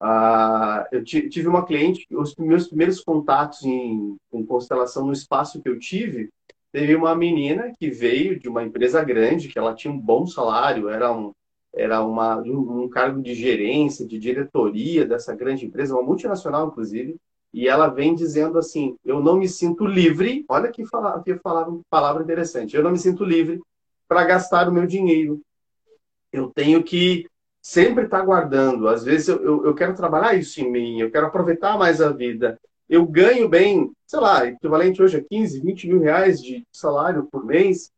[0.02, 5.68] Uh, eu tive uma cliente, os meus primeiros contatos em, em constelação no espaço que
[5.68, 6.30] eu tive,
[6.72, 10.88] teve uma menina que veio de uma empresa grande, que ela tinha um bom salário,
[10.88, 11.34] era um,
[11.74, 17.18] era uma, um, um cargo de gerência, de diretoria dessa grande empresa, uma multinacional, inclusive,
[17.54, 20.46] e ela vem dizendo assim: Eu não me sinto livre.
[20.48, 22.76] Olha que, fala, que palavra, palavra interessante.
[22.76, 23.60] Eu não me sinto livre
[24.10, 25.40] para gastar o meu dinheiro.
[26.34, 27.30] Eu tenho que
[27.62, 28.88] sempre está guardando.
[28.88, 32.12] Às vezes eu, eu, eu, quero trabalhar isso em mim, eu quero aproveitar mais a
[32.12, 32.60] vida.
[32.90, 37.46] Eu ganho bem, sei lá, equivalente hoje a 15, 20 mil reais de salário por
[37.46, 37.92] mês,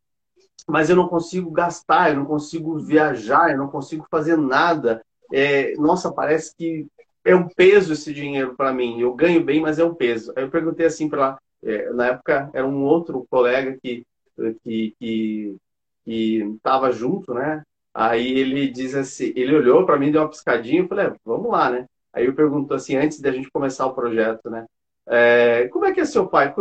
[0.68, 5.02] mas eu não consigo gastar, eu não consigo viajar, eu não consigo fazer nada.
[5.32, 6.86] É, nossa, parece que
[7.24, 9.00] é um peso esse dinheiro para mim.
[9.00, 10.30] Eu ganho bem, mas é um peso.
[10.36, 14.04] Aí eu perguntei assim para lá, é, na época era um outro colega que
[14.64, 15.56] que que
[16.06, 17.62] estava junto, né?
[17.94, 21.50] Aí ele diz assim, ele olhou para mim, deu uma piscadinha, e falei, é, vamos
[21.50, 21.86] lá, né?
[22.12, 24.66] Aí eu pergunto assim, antes da gente começar o projeto, né?
[25.06, 26.54] É, como é que é seu pai?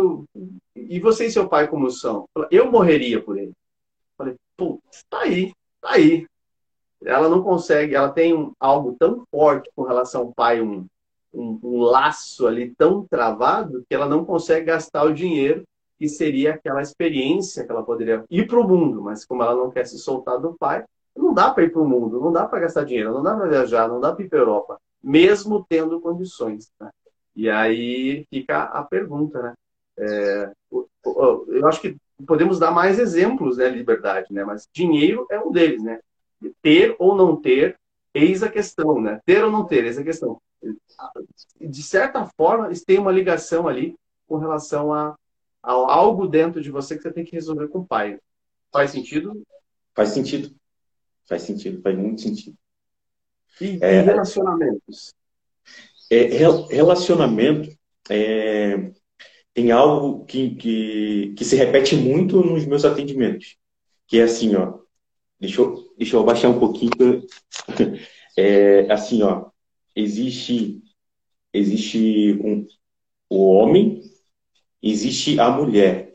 [0.76, 2.26] E você e seu pai como são?
[2.50, 3.54] Eu morreria por ele.
[4.18, 6.28] Falei, putz, tá aí, tá aí.
[7.04, 10.86] Ela não consegue, ela tem um, algo tão forte com relação ao pai, um,
[11.34, 15.64] um, um laço ali tão travado, que ela não consegue gastar o dinheiro
[16.02, 19.70] que seria aquela experiência que ela poderia ir para o mundo, mas como ela não
[19.70, 20.84] quer se soltar do pai,
[21.16, 23.48] não dá para ir para o mundo, não dá para gastar dinheiro, não dá para
[23.48, 26.72] viajar, não dá para ir para a Europa, mesmo tendo condições.
[26.80, 26.90] Né?
[27.36, 29.54] E aí fica a pergunta, né?
[30.00, 34.44] É, eu acho que podemos dar mais exemplos, né, liberdade, né?
[34.44, 36.00] Mas dinheiro é um deles, né?
[36.64, 37.78] Ter ou não ter,
[38.12, 39.22] eis a questão, né?
[39.24, 40.42] Ter ou não ter, eis a questão.
[41.60, 43.96] De certa forma, tem uma ligação ali
[44.28, 45.16] com relação a
[45.64, 48.20] algo dentro de você que você tem que resolver com o pai.
[48.72, 49.44] Faz sentido?
[49.94, 50.56] Faz sentido.
[51.28, 52.58] Faz sentido, faz muito sentido.
[53.60, 55.14] E, é, relacionamentos?
[56.10, 56.24] É,
[56.70, 57.70] relacionamento
[58.10, 58.92] é,
[59.54, 63.58] tem algo que, que, que se repete muito nos meus atendimentos,
[64.08, 64.80] que é assim, ó.
[65.40, 66.92] Deixa eu, deixa eu abaixar um pouquinho.
[68.38, 69.50] É, assim, ó.
[69.94, 70.82] Existe,
[71.54, 72.66] existe um,
[73.30, 74.02] o homem,
[74.82, 76.14] existe a mulher.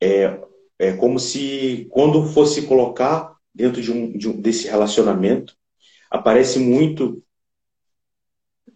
[0.00, 0.40] É,
[0.78, 5.56] é como se, quando fosse colocar dentro de um, de um desse relacionamento,
[6.10, 7.22] aparece muito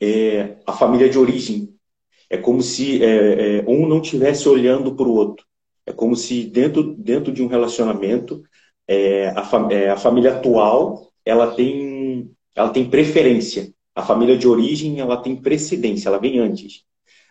[0.00, 1.72] é, a família de origem.
[2.28, 5.46] É como se é, é, um não estivesse olhando para o outro.
[5.86, 8.42] É como se dentro, dentro de um relacionamento,
[8.88, 13.72] é, a, é, a família atual ela tem, ela tem preferência.
[13.94, 16.84] A família de origem ela tem precedência, ela vem antes.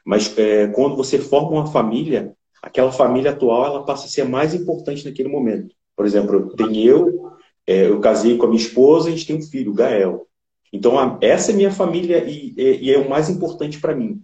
[0.06, 4.54] Mas é, quando você forma uma família, aquela família atual ela passa a ser mais
[4.54, 5.76] importante naquele momento.
[5.96, 7.32] Por exemplo, tem eu,
[7.68, 10.28] é, eu casei com a minha esposa, a gente tem um filho, Gael.
[10.74, 14.22] Então, a, essa é minha família e, e, e é o mais importante para mim.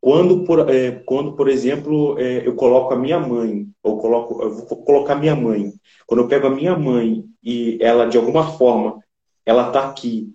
[0.00, 4.50] Quando por, é, quando, por exemplo, é, eu coloco a minha mãe, ou coloco, eu
[4.52, 5.72] vou colocar minha mãe,
[6.06, 8.98] quando eu pego a minha mãe e ela, de alguma forma,
[9.46, 10.34] ela está aqui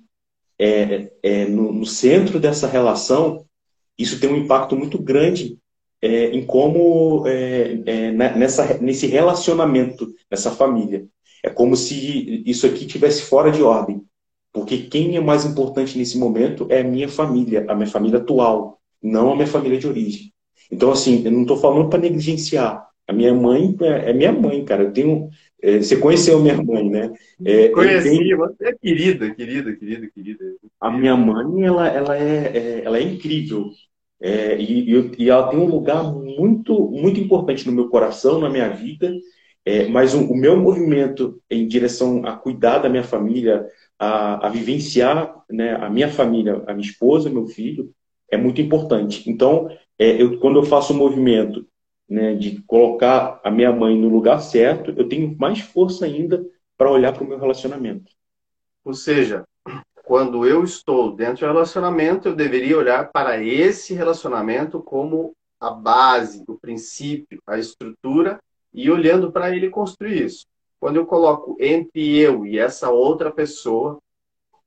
[0.59, 3.45] é, é, no, no, centro dessa relação,
[3.97, 5.57] isso tem um impacto muito grande
[6.01, 11.05] é, em como, é, nessa, nesse relacionamento, nessa família.
[11.43, 14.01] É como se isso aqui tivesse fora de ordem.
[14.51, 18.79] Porque quem é mais importante nesse momento é a minha família, a minha família atual,
[19.01, 20.33] não a minha família de origem.
[20.71, 22.87] Então, assim, eu não estou falando para negligenciar.
[23.07, 24.83] A minha mãe é, é minha mãe, cara.
[24.83, 25.29] Eu tenho.
[25.61, 27.11] É, você conheceu minha mãe, né?
[27.43, 30.45] É, Conheci, você é querida, querida, querida, querida.
[30.79, 33.71] A minha mãe, ela, ela, é, é ela é incrível.
[34.19, 38.69] É, e, e, ela tem um lugar muito, muito importante no meu coração, na minha
[38.69, 39.11] vida.
[39.65, 43.67] É, mas o, o, meu movimento em direção a cuidar da minha família,
[43.99, 47.91] a, a vivenciar né, a minha família, a minha esposa, meu filho,
[48.31, 49.29] é muito importante.
[49.29, 49.67] Então,
[49.99, 51.65] é, eu, quando eu faço o um movimento
[52.09, 56.45] né, de colocar a minha mãe no lugar certo, eu tenho mais força ainda
[56.77, 58.11] para olhar para o meu relacionamento.
[58.83, 59.43] Ou seja,
[60.03, 66.45] quando eu estou dentro do relacionamento, eu deveria olhar para esse relacionamento como a base,
[66.47, 68.39] o princípio, a estrutura
[68.73, 70.45] e olhando para ele construir isso.
[70.79, 73.99] Quando eu coloco entre eu e essa outra pessoa,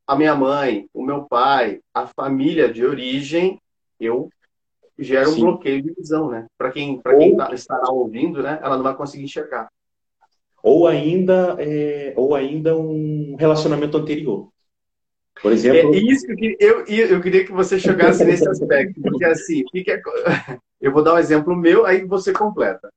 [0.07, 3.59] a minha mãe, o meu pai, a família de origem,
[3.99, 4.29] eu
[5.01, 5.41] gera um Sim.
[5.41, 6.47] bloqueio de visão, né?
[6.57, 8.59] Para quem, pra quem tá, estará ouvindo, né?
[8.63, 9.69] Ela não vai conseguir enxergar.
[10.63, 14.49] Ou ainda, é, ou ainda um relacionamento anterior.
[15.43, 15.95] Por exemplo.
[15.95, 20.01] É isso que eu, eu, eu queria que você chegasse nesse aspecto, porque assim, fica,
[20.81, 22.91] eu vou dar um exemplo meu, aí você completa.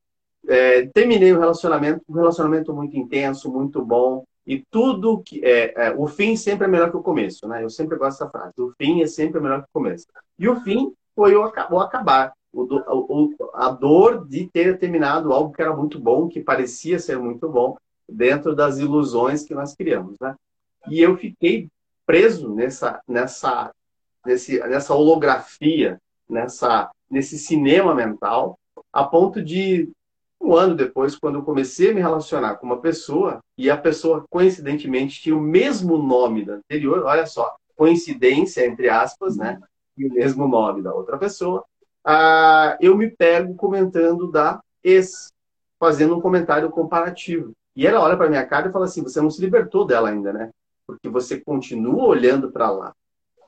[0.45, 5.73] É, terminei o um relacionamento, um relacionamento muito intenso, muito bom, e tudo que é,
[5.75, 7.63] é, o fim sempre é melhor que o começo, né?
[7.63, 8.53] Eu sempre gosto dessa frase.
[8.59, 10.05] O fim é sempre melhor que o começo.
[10.37, 12.33] E o fim foi o, o acabar.
[12.51, 17.17] O, o, a dor de ter terminado algo que era muito bom, que parecia ser
[17.17, 17.75] muito bom,
[18.07, 20.35] dentro das ilusões que nós criamos, né?
[20.87, 21.67] E eu fiquei
[22.05, 23.71] preso nessa, nessa,
[24.25, 25.99] nesse, nessa holografia,
[26.29, 28.59] nessa, nesse cinema mental,
[28.91, 29.89] a ponto de
[30.39, 34.25] um ano depois, quando eu comecei a me relacionar com uma pessoa, e a pessoa,
[34.29, 39.59] coincidentemente, tinha o mesmo nome da anterior, olha só, coincidência, entre aspas, né?
[39.97, 41.63] E o mesmo nome da outra pessoa,
[42.03, 45.31] ah, eu me pego comentando da ex,
[45.79, 47.53] fazendo um comentário comparativo.
[47.75, 50.33] E ela olha para minha cara e fala assim: você não se libertou dela ainda,
[50.33, 50.49] né?
[50.85, 52.93] Porque você continua olhando para lá.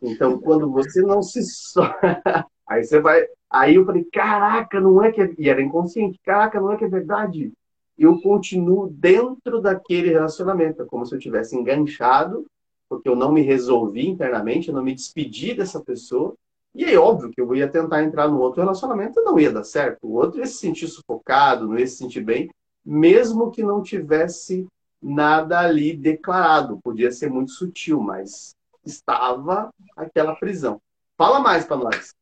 [0.01, 1.41] Então, quando você não se.
[2.67, 3.25] Aí você vai.
[3.49, 5.33] Aí eu falei, caraca, não é que é...
[5.37, 7.53] E era inconsciente, caraca, não é que é verdade.
[7.97, 12.45] Eu continuo dentro daquele relacionamento, é como se eu tivesse enganchado,
[12.89, 16.35] porque eu não me resolvi internamente, eu não me despedi dessa pessoa.
[16.73, 20.05] E é óbvio que eu ia tentar entrar no outro relacionamento não ia dar certo.
[20.07, 22.49] O outro ia se sentir sufocado, não ia se sentir bem,
[22.85, 24.67] mesmo que não tivesse
[25.01, 26.79] nada ali declarado.
[26.83, 30.81] Podia ser muito sutil, mas estava aquela prisão.
[31.17, 32.13] Fala mais para nós.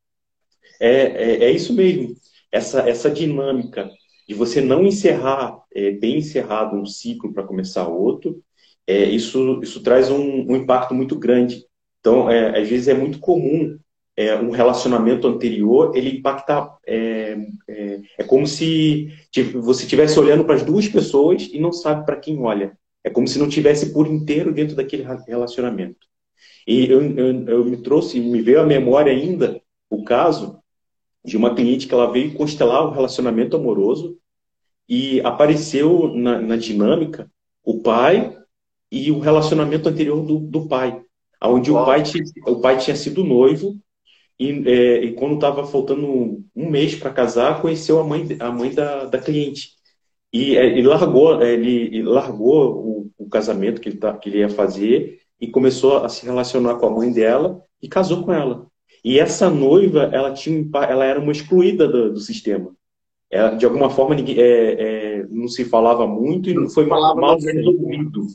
[0.79, 2.15] É, é, é, isso mesmo.
[2.51, 3.89] Essa, essa dinâmica
[4.27, 8.41] de você não encerrar é, bem encerrado um ciclo para começar outro,
[8.87, 11.65] é, isso, isso traz um, um impacto muito grande.
[11.99, 13.77] Então, é, às vezes é muito comum
[14.15, 16.69] é, um relacionamento anterior, ele impacta.
[16.85, 19.09] É, é, é como se
[19.61, 22.77] você estivesse olhando para as duas pessoas e não sabe para quem olha.
[23.03, 26.07] É como se não tivesse por inteiro dentro daquele relacionamento.
[26.67, 30.59] E eu, eu, eu me trouxe, me veio à memória ainda o caso
[31.23, 34.17] de uma cliente que ela veio constelar um relacionamento amoroso
[34.87, 37.31] e apareceu na, na, dinâmica
[37.63, 38.37] o pai
[38.93, 41.01] e o relacionamento anterior do, do pai,
[41.41, 43.75] onde o pai, tinha, o pai tinha sido noivo
[44.39, 48.71] e, é, e quando estava faltando um mês para casar, conheceu a mãe, a mãe
[48.71, 49.71] da, da cliente.
[50.31, 54.29] E é, ele largou, é, ele, ele largou o, o, casamento que ele, tá, que
[54.29, 58.31] ele ia fazer e começou a se relacionar com a mãe dela e casou com
[58.31, 58.67] ela.
[59.03, 62.71] E essa noiva, ela, tinha, ela era uma excluída do, do sistema.
[63.31, 64.73] Ela, de alguma forma, ninguém, é,
[65.19, 68.27] é, não se falava muito e não foi mal, mal resolvido.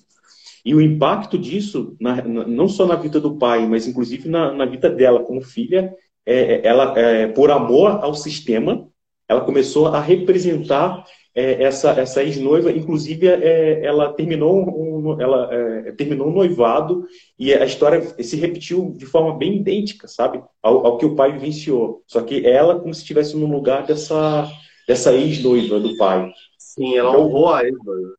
[0.68, 4.52] E o impacto disso, na, na, não só na vida do pai, mas inclusive na,
[4.52, 5.90] na vida dela como filha,
[6.26, 8.86] é, é ela, é, por amor ao sistema,
[9.26, 12.70] ela começou a representar é, essa, essa ex-noiva.
[12.70, 17.06] Inclusive, é, ela terminou um, ela é, terminou um noivado
[17.38, 21.32] e a história se repetiu de forma bem idêntica, sabe, ao, ao que o pai
[21.32, 22.02] vivenciou.
[22.06, 24.46] Só que ela como se estivesse no lugar dessa
[24.86, 26.30] dessa ex-noiva do pai.
[26.58, 28.17] Sim, ela então, honrou a ex-noiva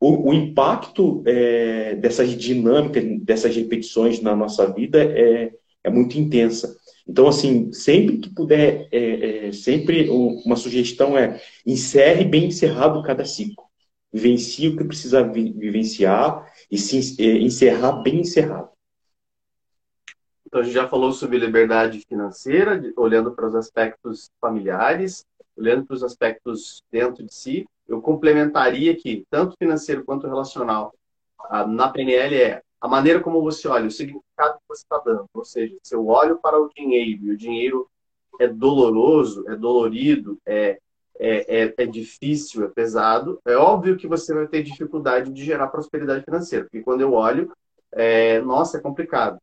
[0.00, 6.76] o, o impacto é, dessas dinâmicas, dessas repetições na nossa vida é, é muito intensa.
[7.06, 13.24] Então, assim, sempre que puder, é, é, sempre uma sugestão é encerre bem encerrado cada
[13.24, 13.64] ciclo.
[14.12, 18.68] Vivencie o que precisa vi vivenciar e se é, encerrar bem encerrado.
[20.46, 25.24] Então, a gente já falou sobre liberdade financeira, olhando para os aspectos familiares,
[25.56, 30.92] olhando para os aspectos dentro de si, eu complementaria que, tanto financeiro quanto relacional,
[31.68, 35.24] na PNL é a maneira como você olha, o significado que você está dando.
[35.32, 37.88] Ou seja, se eu olho para o dinheiro e o dinheiro
[38.38, 40.78] é doloroso, é dolorido, é,
[41.18, 45.68] é, é, é, difícil, é pesado, é óbvio que você vai ter dificuldade de gerar
[45.68, 46.64] prosperidade financeira.
[46.64, 47.52] Porque quando eu olho,
[47.92, 49.38] é, nossa, é complicado.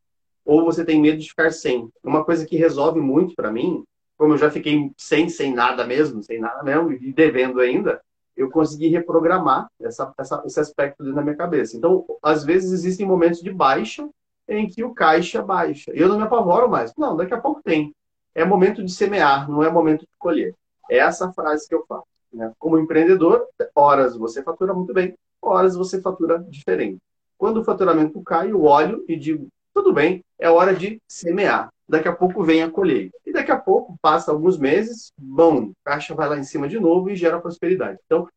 [0.46, 1.90] Ou você tem medo de ficar sem.
[2.04, 3.84] Uma coisa que resolve muito para mim,
[4.18, 8.02] como eu já fiquei sem, sem nada mesmo, sem nada mesmo, e devendo ainda,
[8.36, 11.78] eu consegui reprogramar essa, essa, esse aspecto dentro da minha cabeça.
[11.78, 14.08] Então, às vezes existem momentos de baixa
[14.48, 15.92] em que o caixa baixa.
[15.94, 16.94] E eu não me apavoro mais.
[16.98, 17.94] Não, daqui a pouco tem.
[18.34, 20.54] É momento de semear, não é momento de colher.
[20.90, 22.06] É essa frase que eu faço.
[22.32, 22.52] Né?
[22.60, 27.00] Como empreendedor, horas você fatura muito bem, horas você fatura diferente.
[27.38, 32.08] Quando o faturamento cai, eu olho e digo, tudo bem, é hora de semear daqui
[32.08, 33.18] a pouco vem a colheita.
[33.26, 37.10] E daqui a pouco, passa alguns meses, bom, caixa vai lá em cima de novo
[37.10, 38.00] e gera prosperidade.
[38.06, 38.28] Então,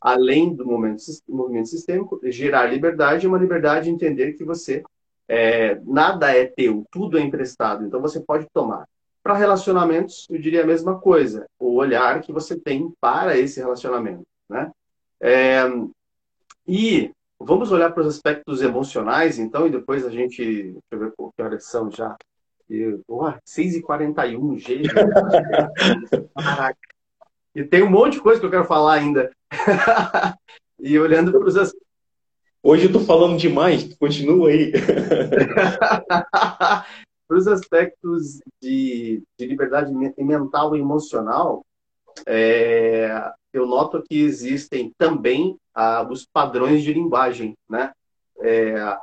[0.00, 4.82] além do momento, movimento sistêmico, gerar liberdade é uma liberdade de entender que você,
[5.28, 7.84] é, nada é teu, tudo é emprestado.
[7.84, 8.86] Então, você pode tomar.
[9.22, 14.22] para relacionamentos, eu diria a mesma coisa, o olhar que você tem para esse relacionamento,
[14.48, 14.70] né?
[15.18, 15.62] É,
[16.66, 21.12] e vamos olhar para os aspectos emocionais, então, e depois a gente, deixa eu ver
[21.12, 22.14] que horas são já,
[22.68, 24.88] e, oh, 6h41, gente.
[26.34, 26.78] Caraca.
[27.54, 29.30] E tem um monte de coisa que eu quero falar ainda.
[30.80, 31.84] e olhando para os aspectos
[32.66, 34.72] Hoje eu tô falando demais, continua aí.
[37.28, 41.62] Para os aspectos de, de, liberdade mental e emocional,
[42.26, 47.92] é, eu noto que existem também ah, os padrões de linguagem, né?
[48.40, 48.96] É,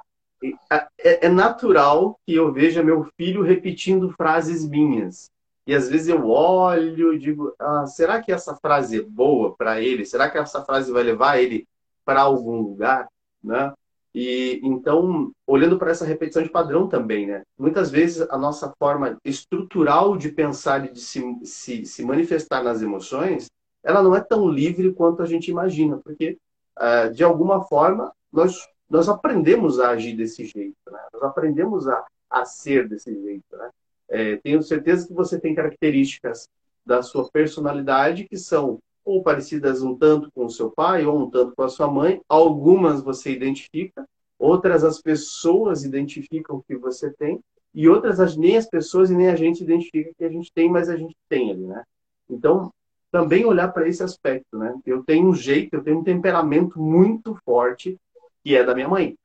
[1.00, 5.30] é, é, natural que eu veja meu filho repetindo frases minhas.
[5.68, 9.80] E às vezes eu olho e digo, ah, será que essa frase é boa para
[9.80, 10.06] ele?
[10.06, 11.68] Será que essa frase vai levar ele
[12.04, 13.08] para algum lugar?
[13.44, 13.74] né?
[14.14, 17.44] E então, olhando para essa repetição de padrão também, né?
[17.58, 22.82] Muitas vezes a nossa forma estrutural de pensar e de se, se, se manifestar nas
[22.82, 23.48] emoções,
[23.84, 26.38] ela não é tão livre quanto a gente imagina, porque
[26.78, 31.00] uh, de alguma forma nós nós aprendemos a agir desse jeito, né?
[31.14, 33.70] Nós aprendemos a, a ser desse jeito, né?
[34.10, 36.50] É, tenho certeza que você tem características
[36.86, 41.30] da sua personalidade que são ou parecidas um tanto com o seu pai ou um
[41.30, 42.22] tanto com a sua mãe.
[42.28, 44.06] Algumas você identifica,
[44.38, 47.40] outras as pessoas identificam que você tem,
[47.74, 50.90] e outras nem as pessoas e nem a gente identifica que a gente tem, mas
[50.90, 51.82] a gente tem ali, né?
[52.30, 52.70] Então,
[53.10, 54.78] também olhar para esse aspecto, né?
[54.86, 57.98] Eu tenho um jeito, eu tenho um temperamento muito forte
[58.44, 59.16] que é da minha mãe.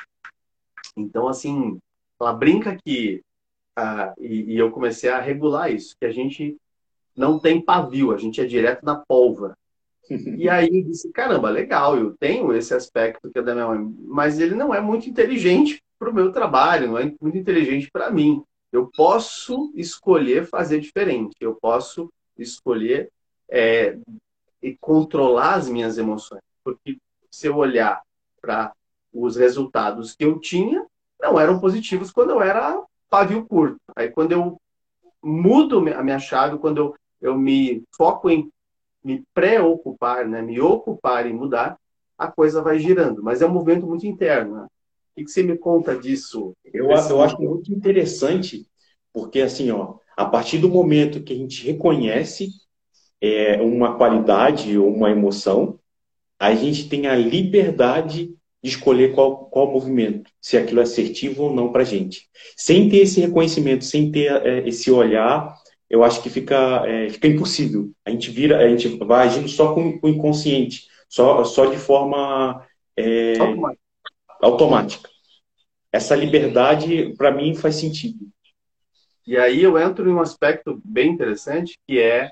[0.97, 1.79] Então, assim,
[2.21, 3.23] ela brinca que
[3.77, 6.57] ah, e, e eu comecei a regular isso, que a gente
[7.15, 9.57] não tem pavio, a gente é direto na pólvora.
[10.39, 13.95] E aí eu disse, caramba, legal, eu tenho esse aspecto que é da minha mãe,
[14.07, 18.09] mas ele não é muito inteligente para o meu trabalho, não é muito inteligente para
[18.09, 18.41] mim.
[18.71, 22.09] Eu posso escolher fazer diferente, eu posso
[22.39, 23.11] escolher
[23.51, 23.99] é,
[24.63, 26.43] e controlar as minhas emoções.
[26.63, 26.99] Porque
[27.29, 28.01] se eu olhar
[28.41, 28.73] para
[29.13, 30.85] os resultados que eu tinha,
[31.21, 33.81] não eram positivos quando eu era pavio curto.
[33.95, 34.61] Aí quando eu
[35.23, 38.51] mudo a minha chave, quando eu, eu me foco em
[39.03, 41.79] me preocupar, né, me ocupar em mudar,
[42.19, 43.23] a coisa vai girando.
[43.23, 44.57] Mas é um movimento muito interno.
[44.57, 44.67] Né?
[45.17, 46.55] O que você me conta disso?
[46.65, 48.67] Eu, eu acho muito interessante,
[49.13, 52.49] porque assim, ó, a partir do momento que a gente reconhece
[53.21, 55.79] é, uma qualidade ou uma emoção,
[56.39, 58.35] a gente tem a liberdade
[58.67, 62.29] de escolher qual, qual movimento, se aquilo é assertivo ou não para a gente.
[62.57, 65.55] Sem ter esse reconhecimento, sem ter é, esse olhar
[65.89, 67.91] eu acho que fica, é, fica impossível.
[68.05, 71.79] A gente vira, a gente vai agindo só com, com o inconsciente, só, só de
[71.79, 73.83] forma é, automática.
[74.43, 75.11] automática.
[75.93, 78.19] Essa liberdade, para mim, faz sentido.
[79.27, 82.31] E aí eu entro em um aspecto bem interessante, que é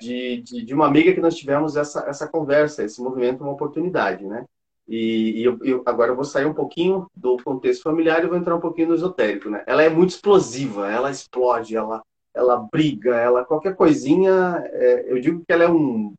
[0.00, 4.24] de, de, de uma amiga que nós tivemos essa, essa conversa, esse movimento, uma oportunidade,
[4.24, 4.44] né?
[4.90, 8.36] E, e eu, eu, agora eu vou sair um pouquinho do contexto familiar e vou
[8.36, 9.62] entrar um pouquinho no esotérico, né?
[9.64, 12.02] Ela é muito explosiva, ela explode, ela
[12.34, 16.14] ela briga, ela qualquer coisinha, é, eu digo que ela é um,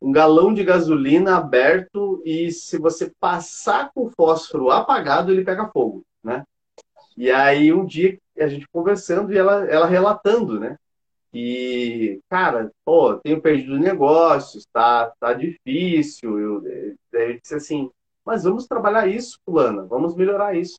[0.00, 5.68] um galão de gasolina aberto e se você passar com o fósforo apagado, ele pega
[5.68, 6.44] fogo, né?
[7.16, 10.76] E aí um dia a gente conversando e ela, ela relatando, né?
[11.38, 16.40] E, cara, pô, tenho perdido negócios, tá, tá difícil.
[16.40, 16.66] Eu,
[17.12, 17.90] eu disse assim,
[18.24, 20.78] mas vamos trabalhar isso, fulana, vamos melhorar isso.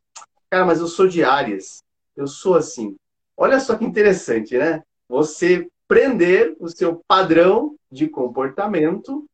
[0.50, 1.84] Cara, mas eu sou de áreas,
[2.16, 2.96] eu sou assim.
[3.38, 4.82] Olha só que interessante, né?
[5.08, 9.28] Você prender o seu padrão de comportamento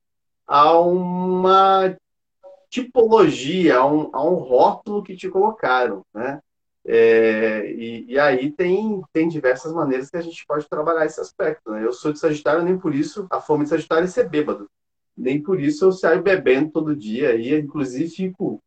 [0.46, 1.96] a uma
[2.70, 6.42] tipologia, a um, a um rótulo que te colocaram, né?
[6.86, 11.72] É, e, e, aí tem, tem diversas maneiras que a gente pode trabalhar esse aspecto.
[11.72, 11.86] Né?
[11.86, 14.70] Eu sou de Sagitário, nem por isso a fome de Sagitário é ser bêbado.
[15.16, 17.36] Nem por isso eu saio bebendo todo dia.
[17.36, 18.62] E, inclusive, fico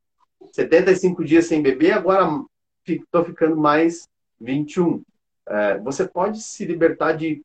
[0.53, 2.27] 75 dias sem beber, agora
[2.87, 4.09] estou ficando mais
[4.41, 5.03] 21.
[5.49, 7.43] É, você pode se libertar de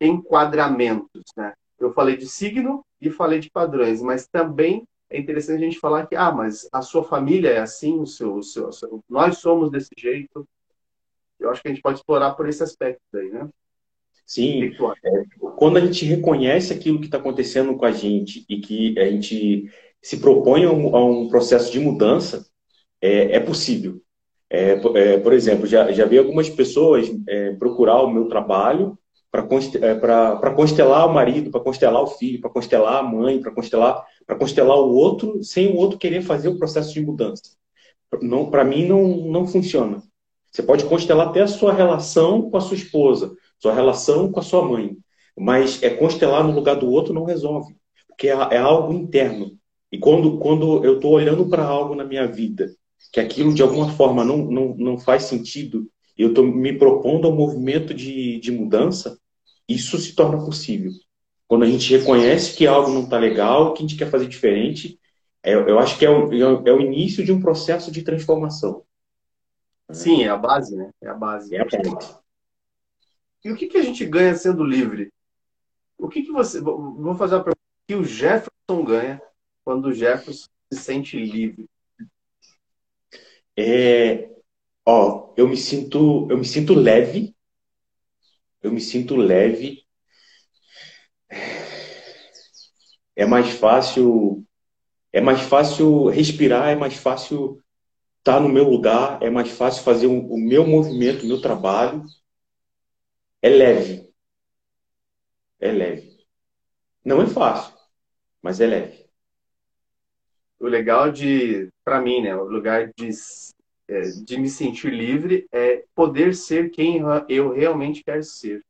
[0.00, 1.54] enquadramentos, né?
[1.78, 6.06] Eu falei de signo e falei de padrões, mas também é interessante a gente falar
[6.06, 9.38] que, ah, mas a sua família é assim, o seu, o seu, o seu nós
[9.38, 10.46] somos desse jeito.
[11.38, 13.48] Eu acho que a gente pode explorar por esse aspecto aí, né?
[14.26, 14.64] Sim.
[15.04, 15.24] É,
[15.56, 19.70] quando a gente reconhece aquilo que está acontecendo com a gente e que a gente
[20.02, 22.44] se propõe a um, a um processo de mudança,
[23.00, 24.00] é, é possível.
[24.50, 28.98] É, é, por exemplo, já, já vi algumas pessoas é, procurar o meu trabalho
[29.34, 34.06] para é, constelar o marido, para constelar o filho, para constelar a mãe, para constelar,
[34.38, 37.42] constelar o outro, sem o outro querer fazer o processo de mudança.
[38.48, 40.00] Para mim, não, não funciona.
[40.52, 44.42] Você pode constelar até a sua relação com a sua esposa, sua relação com a
[44.42, 44.96] sua mãe.
[45.36, 47.74] Mas é constelar no lugar do outro não resolve,
[48.06, 49.58] porque é, é algo interno.
[49.90, 52.72] E quando, quando eu estou olhando para algo na minha vida,
[53.12, 57.34] que aquilo de alguma forma não, não, não faz sentido, eu estou me propondo ao
[57.34, 59.18] movimento de, de mudança,
[59.68, 60.92] isso se torna possível.
[61.46, 64.98] Quando a gente reconhece que algo não está legal, que a gente quer fazer diferente,
[65.42, 66.32] é, eu acho que é o,
[66.66, 68.82] é o início de um processo de transformação.
[69.92, 70.90] Sim, é a base, né?
[71.02, 71.54] É a base.
[71.54, 72.16] É a base.
[73.44, 75.12] E o que, que a gente ganha sendo livre?
[75.98, 76.60] O que, que você.
[76.60, 77.60] Vou fazer uma pergunta.
[77.60, 79.20] O que o Jefferson ganha
[79.62, 81.68] quando o Jefferson se sente livre?
[83.56, 84.30] É,
[84.86, 87.33] ó, eu me sinto, eu me sinto leve.
[88.64, 89.84] Eu me sinto leve.
[93.14, 94.42] É mais fácil,
[95.12, 97.62] é mais fácil respirar, é mais fácil
[98.18, 102.04] estar no meu lugar, é mais fácil fazer o, o meu movimento, o meu trabalho.
[103.42, 104.10] É leve.
[105.60, 106.26] É leve.
[107.04, 107.74] Não é fácil,
[108.42, 109.04] mas é leve.
[110.58, 113.10] O legal de, para mim, né, o lugar de,
[114.24, 118.64] de me sentir livre é poder ser quem eu realmente quero ser.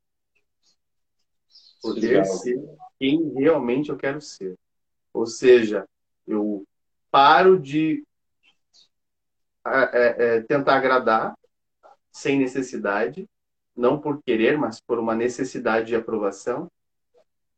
[1.81, 2.25] Poder legal.
[2.25, 2.59] ser
[2.99, 4.57] quem realmente eu quero ser.
[5.13, 5.87] Ou seja,
[6.27, 6.65] eu
[7.09, 8.03] paro de
[9.65, 11.35] é, é, tentar agradar
[12.11, 13.27] sem necessidade,
[13.75, 16.69] não por querer, mas por uma necessidade de aprovação.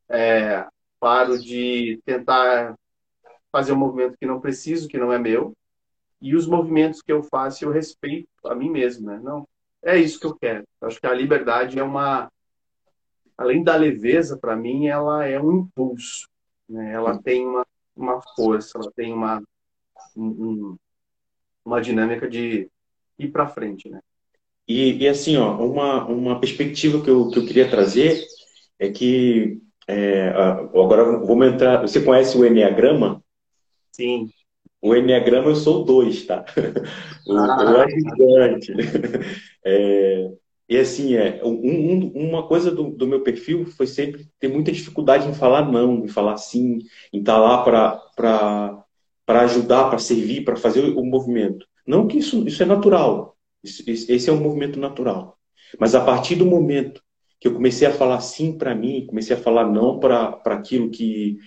[0.09, 0.65] É,
[0.99, 2.75] paro de tentar
[3.51, 5.53] fazer um movimento que não preciso, que não é meu,
[6.22, 9.20] e os movimentos que eu faço eu respeito a mim mesmo, né?
[9.22, 9.47] Não,
[9.84, 10.63] é isso que eu quero.
[10.82, 12.32] Eu acho que a liberdade é uma,
[13.38, 16.28] além da leveza, para mim, ela é um impulso,
[16.68, 16.93] né?
[16.93, 17.65] Ela tem uma,
[17.95, 19.41] uma força, ela tem uma
[20.15, 20.76] um,
[21.63, 22.70] uma dinâmica de
[23.18, 23.99] ir para frente, né?
[24.68, 28.22] E, e, assim, ó, uma, uma perspectiva que eu, que eu queria trazer
[28.78, 31.82] é que é, agora vamos entrar.
[31.82, 33.24] Você conhece o Enneagrama?
[33.93, 34.30] Sim.
[34.82, 36.45] O Enneagrama eu sou dois, tá?
[37.28, 37.86] O, ah.
[37.86, 38.73] é gigante.
[39.65, 40.32] É,
[40.69, 45.28] e assim, é, um, uma coisa do, do, meu perfil foi sempre ter muita dificuldade
[45.28, 46.80] em falar não, em falar sim,
[47.11, 51.65] em estar lá para ajudar, para servir, para fazer o movimento.
[51.86, 55.38] Não que isso, isso é natural, isso, esse é um movimento natural.
[55.80, 57.01] Mas a partir do momento
[57.39, 61.38] que eu comecei a falar sim para mim, comecei a falar não para aquilo que,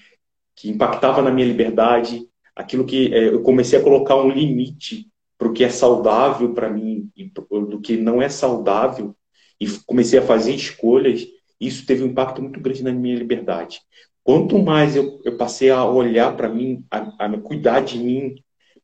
[0.55, 2.27] que impactava na minha liberdade,
[2.61, 5.09] aquilo que é, eu comecei a colocar um limite
[5.39, 9.17] para o que é saudável para mim e do que não é saudável,
[9.59, 11.27] e comecei a fazer escolhas,
[11.59, 13.81] isso teve um impacto muito grande na minha liberdade.
[14.23, 18.35] Quanto mais eu, eu passei a olhar para mim, a, a cuidar de mim,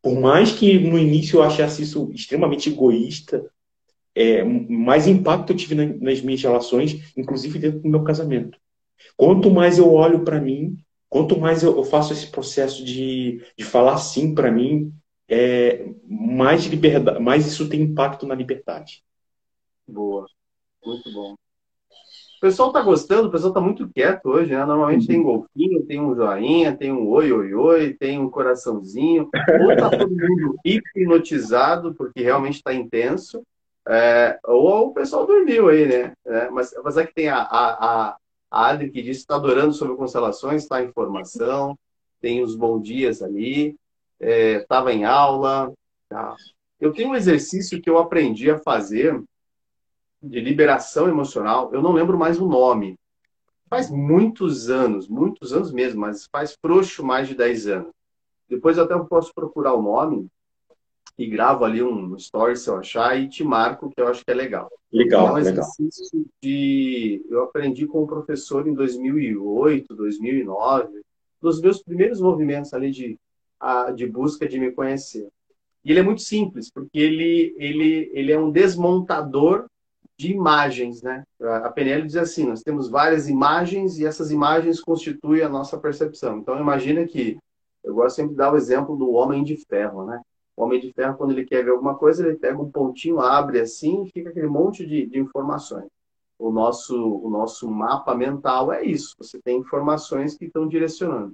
[0.03, 3.45] por mais que no início eu achasse isso extremamente egoísta,
[4.15, 8.59] é, mais impacto eu tive na, nas minhas relações, inclusive dentro do meu casamento.
[9.15, 10.77] Quanto mais eu olho para mim,
[11.17, 14.93] quanto mais eu, eu, faço esse processo de, de falar sim para mim,
[15.27, 19.03] é, mais liberdade, mais isso tem impacto na liberdade.
[19.89, 20.27] Boa,
[20.85, 21.33] muito bom.
[21.33, 24.63] O pessoal está gostando, o pessoal está muito quieto hoje, né?
[24.67, 25.07] Normalmente uhum.
[25.07, 29.31] tem golfinho, tem um joinha, tem um oi, oi, oi, tem um coraçãozinho.
[29.63, 33.43] Ou está todo mundo hipnotizado, porque realmente está intenso,
[33.89, 36.13] é, ou o pessoal dormiu aí, né?
[36.27, 38.17] É, mas apesar que tem a, a, a,
[38.51, 41.79] a Adri que disse está adorando sobre constelações, está em formação,
[42.21, 43.77] tem os bons dias ali,
[44.21, 45.73] estava é, em aula.
[46.09, 46.35] Tá.
[46.81, 49.23] Eu tenho um exercício que eu aprendi a fazer
[50.23, 52.99] de liberação emocional, eu não lembro mais o nome.
[53.69, 57.93] Faz muitos anos, muitos anos mesmo, mas faz frouxo mais de 10 anos.
[58.49, 60.29] Depois eu até posso procurar o nome
[61.19, 64.31] e gravo ali um story se eu achar e te marco, que eu acho que
[64.31, 64.71] é legal.
[64.93, 66.31] Legal, é um exercício legal.
[66.43, 67.27] de...
[67.29, 71.01] Eu aprendi com um professor em 2008, 2009,
[71.41, 73.19] nos meus primeiros movimentos ali de,
[73.95, 75.29] de busca de me conhecer.
[75.85, 79.67] E ele é muito simples, porque ele, ele, ele é um desmontador
[80.19, 81.25] de imagens, né?
[81.41, 86.39] A PNL diz assim, nós temos várias imagens e essas imagens constituem a nossa percepção.
[86.39, 87.39] Então imagina que
[87.85, 90.21] eu gosto sempre de dar o exemplo do homem de ferro, né?
[90.57, 93.61] O homem de ferro, quando ele quer ver alguma coisa, ele pega um pontinho, abre
[93.61, 95.89] assim e fica aquele monte de, de informações.
[96.39, 99.15] O nosso, o nosso mapa mental é isso.
[99.19, 101.33] Você tem informações que estão direcionando.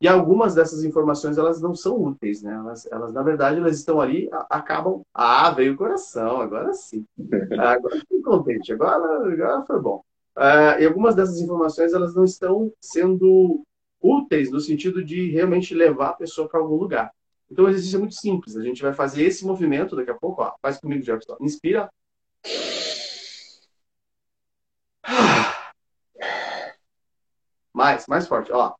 [0.00, 2.52] E algumas dessas informações elas não são úteis, né?
[2.52, 5.02] Elas, elas na verdade, elas estão ali, acabam.
[5.14, 7.06] Ah, veio o coração, agora sim.
[7.56, 10.02] Agora fiquei contente, agora, agora foi bom.
[10.36, 13.62] Uh, e algumas dessas informações elas não estão sendo
[14.00, 17.12] úteis no sentido de realmente levar a pessoa para algum lugar.
[17.52, 18.56] Então o exercício é muito simples.
[18.56, 20.42] A gente vai fazer esse movimento daqui a pouco.
[20.42, 20.54] Ó.
[20.62, 21.36] Faz comigo, Jefferson.
[21.38, 21.92] Inspira.
[27.74, 28.74] Mais, mais forte, ó.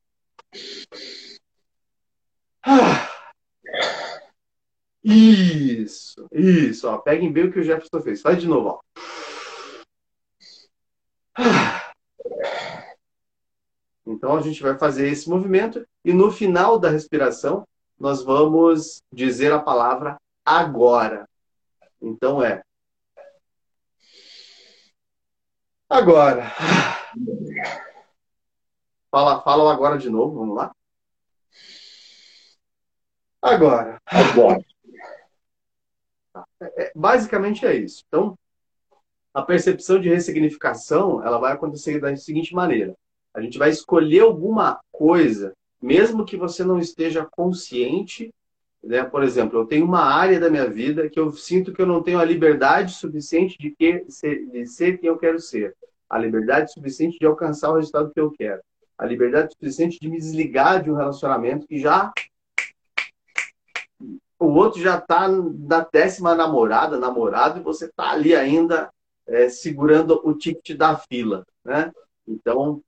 [5.05, 6.97] Isso, isso, ó.
[6.97, 8.23] Peguem bem o que o Jefferson fez.
[8.23, 8.81] Faz de novo, ó.
[14.07, 17.67] Então a gente vai fazer esse movimento e no final da respiração
[18.03, 21.25] nós vamos dizer a palavra agora.
[22.01, 22.61] Então é
[25.89, 26.51] agora.
[29.09, 30.75] Fala, fala agora de novo, vamos lá.
[33.41, 34.03] Agora.
[34.05, 34.65] Agora.
[36.61, 38.03] É, é, basicamente é isso.
[38.09, 38.37] Então,
[39.33, 42.97] a percepção de ressignificação ela vai acontecer da seguinte maneira:
[43.33, 48.33] a gente vai escolher alguma coisa, mesmo que você não esteja consciente.
[48.83, 49.03] Né?
[49.03, 52.03] Por exemplo, eu tenho uma área da minha vida que eu sinto que eu não
[52.03, 55.75] tenho a liberdade suficiente de, que, de ser quem eu quero ser,
[56.09, 58.63] a liberdade suficiente de alcançar o resultado que eu quero,
[58.97, 62.13] a liberdade suficiente de me desligar de um relacionamento que já
[64.39, 68.91] o outro já está na décima namorada, namorado, e você está ali ainda
[69.27, 71.93] é, segurando o ticket da fila, né?
[72.27, 72.83] Então,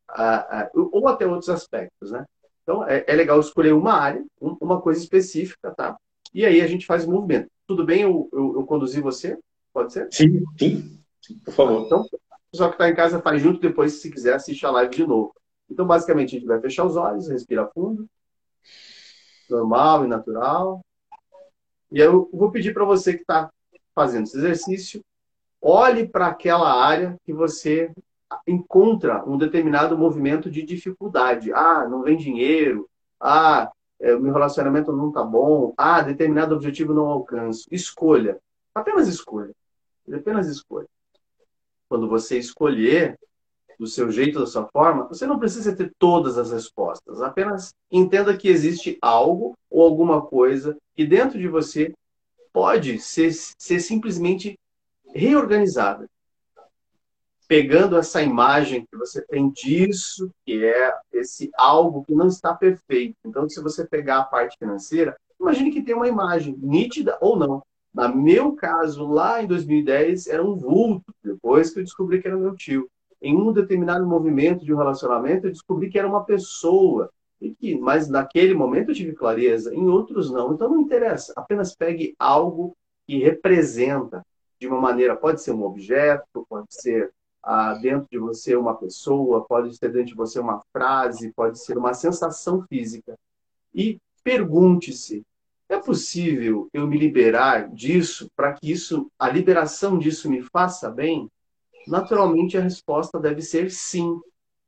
[0.74, 2.24] ou até outros aspectos, né?
[2.64, 5.96] Então, é, é, legal escolher uma área, uma coisa específica, tá?
[6.32, 7.48] E aí a gente faz o movimento.
[7.66, 9.38] Tudo bem eu, eu, eu conduzir você?
[9.72, 10.08] Pode ser?
[10.10, 11.00] Sim, sim.
[11.44, 11.84] Por favor.
[11.84, 14.94] Então, o pessoal que está em casa faz junto, depois, se quiser, assiste a live
[14.94, 15.34] de novo.
[15.70, 18.06] Então, basicamente, a gente vai fechar os olhos, respira fundo.
[19.48, 20.80] Normal e natural.
[21.92, 23.50] E eu vou pedir para você que está
[23.94, 25.04] fazendo esse exercício,
[25.60, 27.92] olhe para aquela área que você
[28.46, 31.52] encontra um determinado movimento de dificuldade.
[31.52, 32.88] Ah, não vem dinheiro.
[33.20, 33.70] Ah,
[34.00, 35.72] é, meu relacionamento não está bom.
[35.76, 37.66] Ah, determinado objetivo não alcanço.
[37.70, 38.38] Escolha.
[38.74, 39.54] Apenas escolha.
[40.12, 40.88] Apenas escolha.
[41.88, 43.18] Quando você escolher
[43.78, 47.20] do seu jeito, da sua forma, você não precisa ter todas as respostas.
[47.20, 51.92] Apenas entenda que existe algo ou alguma coisa que dentro de você
[52.52, 54.58] pode ser, ser simplesmente
[55.12, 56.08] reorganizada.
[57.46, 63.16] Pegando essa imagem que você tem disso, que é esse algo que não está perfeito.
[63.24, 67.62] Então, se você pegar a parte financeira, imagine que tem uma imagem, nítida ou não.
[67.92, 72.36] No meu caso, lá em 2010, era um vulto, depois que eu descobri que era
[72.36, 72.88] meu tio
[73.24, 77.10] em um determinado movimento de um relacionamento, eu descobri que era uma pessoa.
[77.40, 80.52] E que, mas naquele momento eu tive clareza, em outros não.
[80.52, 81.32] Então não interessa.
[81.34, 82.76] Apenas pegue algo
[83.06, 84.22] que representa
[84.60, 87.10] de uma maneira, pode ser um objeto, pode ser
[87.44, 91.76] ah, dentro de você uma pessoa, pode ser dentro de você uma frase, pode ser
[91.78, 93.14] uma sensação física.
[93.74, 95.22] E pergunte-se:
[95.68, 101.30] é possível eu me liberar disso para que isso, a liberação disso me faça bem?
[101.86, 104.20] naturalmente a resposta deve ser sim.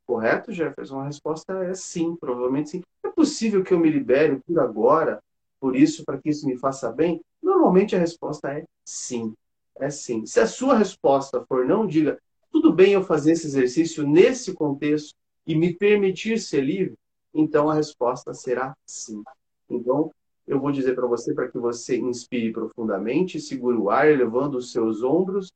[0.07, 1.01] Correto, Jefferson?
[1.01, 2.83] A resposta é sim, provavelmente sim.
[3.05, 5.21] É possível que eu me libere por agora,
[5.61, 7.21] por isso, para que isso me faça bem?
[7.43, 9.35] Normalmente a resposta é sim.
[9.79, 10.25] É sim.
[10.25, 12.19] Se a sua resposta for não, diga,
[12.57, 15.15] tudo bem eu fazer esse exercício nesse contexto
[15.47, 16.95] e me permitir ser livre,
[17.35, 19.23] então a resposta será sim.
[19.69, 20.11] Então,
[20.47, 24.73] eu vou dizer para você para que você inspire profundamente, segure o ar, elevando os
[24.73, 25.53] seus ombros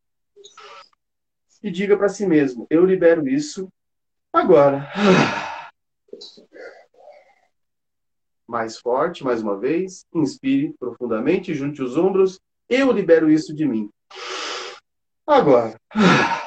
[1.62, 3.66] e diga para si mesmo: eu libero isso
[4.30, 4.86] agora.
[8.46, 10.04] Mais forte, mais uma vez.
[10.12, 12.40] Inspire profundamente, junte os ombros.
[12.68, 13.88] Eu libero isso de mim.
[15.24, 15.76] Agora.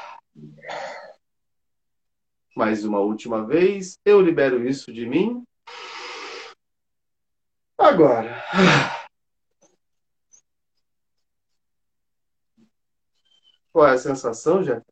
[2.55, 3.97] Mais uma última vez.
[4.05, 5.43] Eu libero isso de mim.
[7.77, 8.43] Agora.
[13.71, 14.83] Qual é a sensação, Jeff?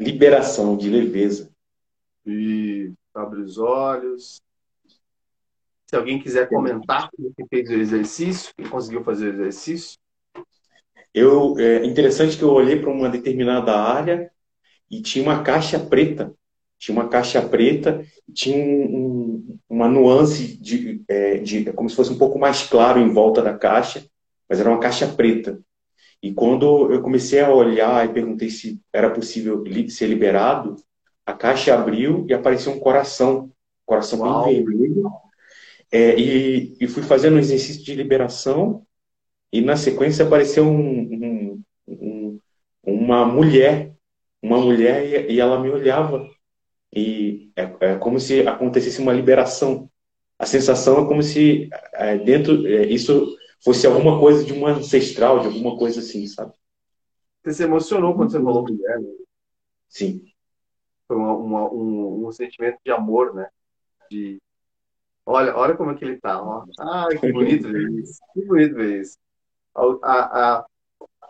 [0.00, 1.52] liberação, de leveza.
[2.24, 4.40] E abre os olhos.
[5.86, 9.98] Se alguém quiser comentar que fez o exercício, que conseguiu fazer o exercício.
[11.14, 14.30] Eu, é interessante que eu olhei para uma determinada área
[14.90, 16.32] e tinha uma caixa preta.
[16.78, 22.12] Tinha uma caixa preta, tinha um, uma nuance de, é, de é como se fosse
[22.12, 24.06] um pouco mais claro em volta da caixa,
[24.48, 25.60] mas era uma caixa preta.
[26.22, 30.76] E quando eu comecei a olhar e perguntei se era possível ser liberado,
[31.24, 33.50] a caixa abriu e apareceu um coração,
[33.86, 34.46] coração Uau.
[34.46, 35.10] bem vermelho.
[35.92, 38.86] É, e, e, fui fazendo um exercício de liberação
[39.52, 42.40] e na sequência apareceu um, um, um,
[42.82, 43.94] uma mulher,
[44.42, 46.28] uma mulher e, e, ela me olhava
[46.94, 49.90] e é, é, como se acontecesse uma liberação.
[50.38, 55.40] A sensação é como se é, dentro é, isso fosse alguma coisa de uma ancestral,
[55.40, 56.52] de alguma coisa assim, sabe?
[57.42, 59.08] Você se emocionou quando você falou mulher, né?
[59.88, 60.24] Sim.
[61.08, 63.48] foi uma, uma, um, um, sentimento de amor, né?
[64.10, 64.40] De,
[65.26, 66.64] olha, olha como é que ele tá, ó.
[66.78, 68.20] Ah, que bonito ver isso.
[68.32, 69.18] Que bonito ver isso.
[69.74, 70.66] A, a, a,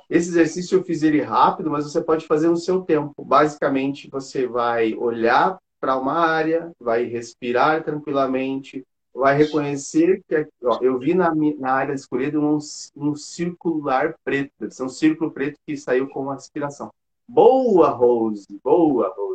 [0.09, 3.25] esse exercício eu fiz ele rápido, mas você pode fazer no seu tempo.
[3.25, 8.85] Basicamente, você vai olhar para uma área, vai respirar tranquilamente,
[9.15, 12.59] vai reconhecer que ó, eu vi na, na área escolhida um,
[12.97, 16.91] um circular preto, é um círculo preto que saiu com uma aspiração.
[17.27, 18.47] Boa, Rose!
[18.63, 19.30] Boa, Rose!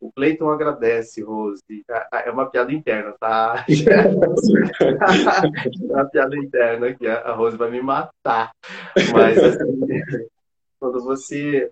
[0.00, 1.62] O Cleiton agradece, Rose.
[2.12, 3.64] É uma piada interna, tá?
[5.90, 8.52] é uma piada interna que a Rose vai me matar.
[9.12, 9.80] Mas assim,
[10.78, 11.70] quando você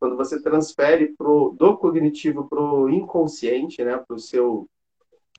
[0.00, 4.68] quando você transfere pro, do cognitivo para o inconsciente, né, para o seu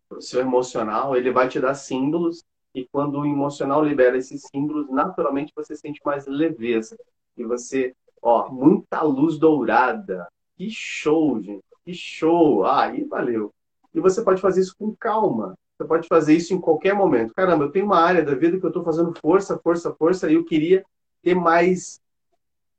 [0.09, 4.89] pro seu emocional, ele vai te dar símbolos e quando o emocional libera esses símbolos,
[4.89, 6.97] naturalmente você sente mais leveza
[7.37, 10.27] e você, ó, muita luz dourada.
[10.55, 11.63] Que show, gente.
[11.89, 12.67] Que show!
[12.67, 13.51] Aí ah, valeu.
[13.95, 15.55] E você pode fazer isso com calma.
[15.75, 17.33] Você pode fazer isso em qualquer momento.
[17.33, 20.35] Caramba, eu tenho uma área da vida que eu estou fazendo força, força, força, e
[20.35, 20.85] eu queria
[21.23, 21.99] ter mais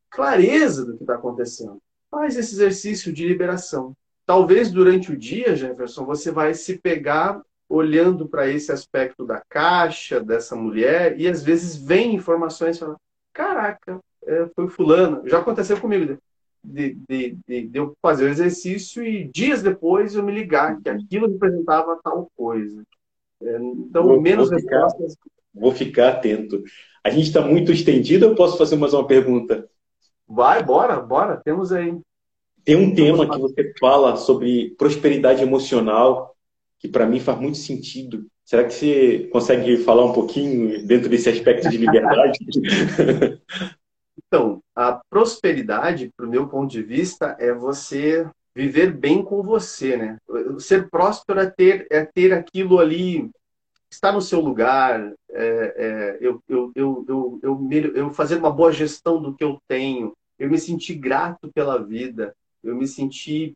[0.08, 1.78] clareza do que está acontecendo.
[2.08, 3.94] Faz esse exercício de liberação.
[4.24, 10.20] Talvez durante o dia, Jefferson, você vai se pegar olhando para esse aspecto da caixa,
[10.20, 12.98] dessa mulher, e às vezes vem informações falando:
[13.32, 15.28] caraca, é, foi fulano.
[15.28, 16.16] Já aconteceu comigo
[16.62, 20.88] de, de, de, de, eu fazer o exercício e dias depois eu me ligar que
[20.88, 22.82] aquilo representava tal coisa.
[23.42, 25.16] É, então, vou, menos vou ficar, respostas.
[25.54, 26.62] Vou ficar atento.
[27.02, 29.68] A gente está muito estendido, eu posso fazer mais uma pergunta?
[30.28, 31.98] Vai, bora, bora, temos aí.
[32.64, 36.36] Tem um tema que você fala sobre prosperidade emocional,
[36.78, 38.26] que para mim faz muito sentido.
[38.44, 42.38] Será que você consegue falar um pouquinho dentro desse aspecto de liberdade?
[44.26, 49.96] Então, a prosperidade, para o meu ponto de vista, é você viver bem com você,
[49.96, 50.18] né?
[50.58, 53.30] Ser próspero é ter, é ter aquilo ali,
[53.90, 59.20] estar no seu lugar, é, é, eu, eu, eu, eu, eu, fazer uma boa gestão
[59.20, 63.54] do que eu tenho, eu me sentir grato pela vida, eu me sentir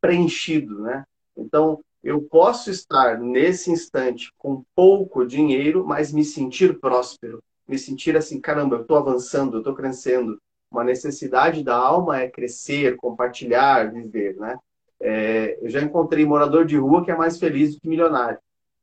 [0.00, 1.04] preenchido, né?
[1.36, 8.16] Então, eu posso estar nesse instante com pouco dinheiro, mas me sentir próspero me sentir
[8.16, 10.38] assim, caramba, eu estou avançando, eu estou crescendo.
[10.72, 14.58] Uma necessidade da alma é crescer, compartilhar, viver, né?
[14.98, 18.38] É, eu já encontrei morador de rua que é mais feliz do que milionário,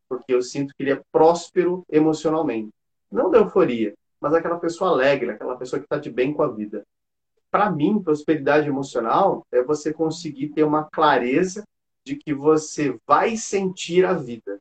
[0.07, 2.69] porque eu sinto que ele é próspero emocionalmente.
[3.11, 6.51] Não da euforia, mas aquela pessoa alegre, aquela pessoa que está de bem com a
[6.51, 6.85] vida.
[7.49, 11.63] Para mim, prosperidade emocional é você conseguir ter uma clareza
[12.05, 14.59] de que você vai sentir a vida.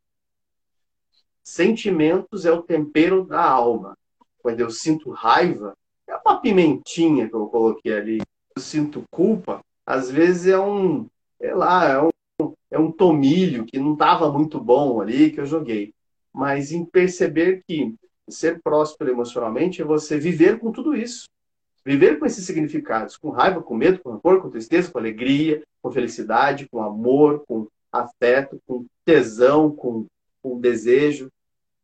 [1.42, 3.98] Sentimentos é o tempero da alma
[4.38, 5.76] quando eu sinto raiva,
[6.28, 8.18] uma pimentinha que eu coloquei ali.
[8.54, 11.06] Eu sinto culpa, às vezes é um,
[11.40, 15.46] sei lá, é um, é um tomilho que não estava muito bom ali que eu
[15.46, 15.94] joguei.
[16.32, 17.94] Mas em perceber que
[18.28, 21.24] ser próspero emocionalmente é você viver com tudo isso.
[21.84, 25.90] Viver com esses significados, com raiva, com medo, com rancor, com tristeza, com alegria, com
[25.90, 30.04] felicidade, com amor, com afeto, com tesão, com,
[30.42, 31.30] com desejo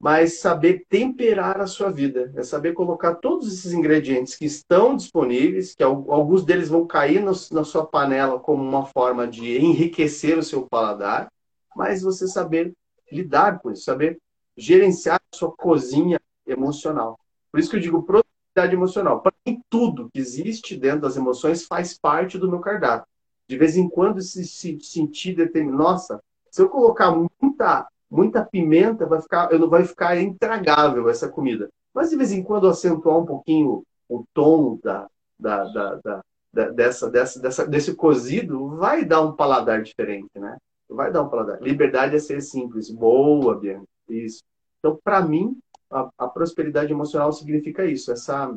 [0.05, 5.75] mas saber temperar a sua vida, é saber colocar todos esses ingredientes que estão disponíveis,
[5.75, 10.43] que alguns deles vão cair no, na sua panela como uma forma de enriquecer o
[10.43, 11.33] seu paladar,
[11.75, 12.75] mas você saber
[13.11, 14.19] lidar com isso, saber
[14.55, 17.19] gerenciar a sua cozinha emocional.
[17.51, 19.23] Por isso que eu digo prosperidade emocional.
[19.23, 23.09] Para mim, tudo que existe dentro das emoções faz parte do meu cardápio.
[23.49, 29.07] De vez em quando, se, se sentir determinado, nossa, se eu colocar muita muita pimenta,
[29.07, 31.69] vai ficar, não vai ficar intragável essa comida.
[31.93, 37.11] Mas de vez em quando acentuar um pouquinho o tom da, da, da, da, dessa,
[37.11, 40.57] dessa, dessa, desse cozido, vai dar um paladar diferente, né?
[40.89, 41.61] Vai dar um paladar.
[41.63, 42.91] Liberdade é ser simples.
[42.91, 43.87] Boa, Bianca.
[44.09, 44.43] Isso.
[44.79, 45.59] Então, para mim,
[45.91, 48.13] a, a, prosperidade emocional significa isso.
[48.13, 48.57] Essa,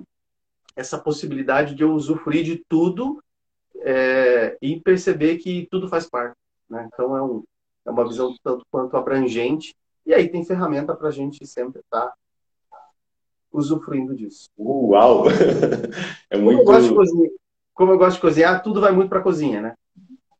[0.76, 3.24] essa possibilidade de eu usufruir de tudo
[3.78, 6.36] é, e perceber que tudo faz parte.
[6.70, 6.88] Né?
[6.94, 7.44] Então, é um,
[7.88, 9.74] é uma visão tanto quanto abrangente,
[10.06, 12.14] e aí tem ferramenta para a gente sempre estar tá
[13.52, 14.50] usufruindo disso.
[14.60, 15.26] Uau!
[16.30, 16.64] É muito...
[16.64, 17.32] Como eu, gosto de cozinhar,
[17.74, 19.76] como eu gosto de cozinhar, tudo vai muito para a cozinha, né?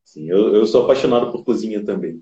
[0.04, 2.22] Sim, eu, eu sou apaixonado por cozinha também.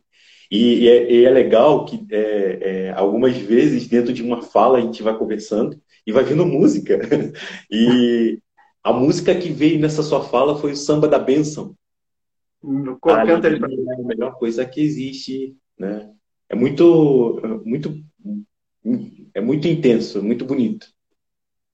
[0.52, 4.78] E, e, é, e é, legal que é, é, algumas vezes, dentro de uma fala,
[4.78, 7.00] a gente vai conversando e vai vendo música.
[7.72, 8.40] E
[8.84, 11.76] a música que veio nessa sua fala foi o Samba da Benção.
[13.68, 13.86] Mim.
[13.90, 16.12] É a melhor coisa que existe, né?
[16.50, 18.04] É muito, muito,
[19.34, 20.88] é muito intenso, muito bonito.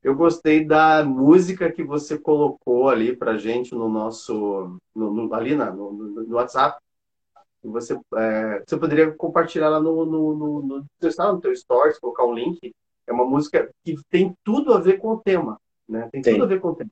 [0.04, 5.56] Eu gostei da música que você colocou ali para gente no nosso, no, no, ali
[5.56, 6.80] na, no, no, WhatsApp,
[7.64, 12.26] você, é, você poderia compartilhar lá no, no, no, no, no, no teu stories, colocar
[12.26, 12.74] um link.
[13.06, 16.10] É uma música que tem tudo a ver com o tema, né?
[16.12, 16.90] Tem tudo a ver com o tema.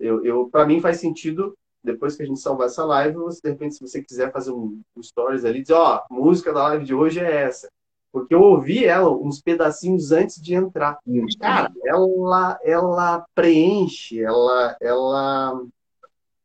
[0.00, 3.50] Eu, eu para mim faz sentido depois que a gente salvar essa live, você, de
[3.50, 6.84] repente, se você quiser fazer um, um stories ali, dizer, ó, oh, música da live
[6.84, 7.68] de hoje é essa.
[8.12, 10.98] Porque eu ouvi ela uns pedacinhos antes de entrar.
[11.38, 15.62] Cara, ela, ela preenche, ela, ela,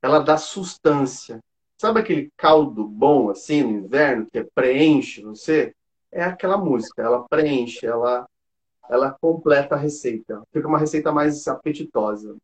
[0.01, 1.39] ela dá sustância.
[1.77, 5.73] Sabe aquele caldo bom, assim, no inverno, que preenche você?
[6.11, 8.27] É aquela música, ela preenche, ela,
[8.89, 10.43] ela completa a receita.
[10.51, 12.37] Fica uma receita mais apetitosa.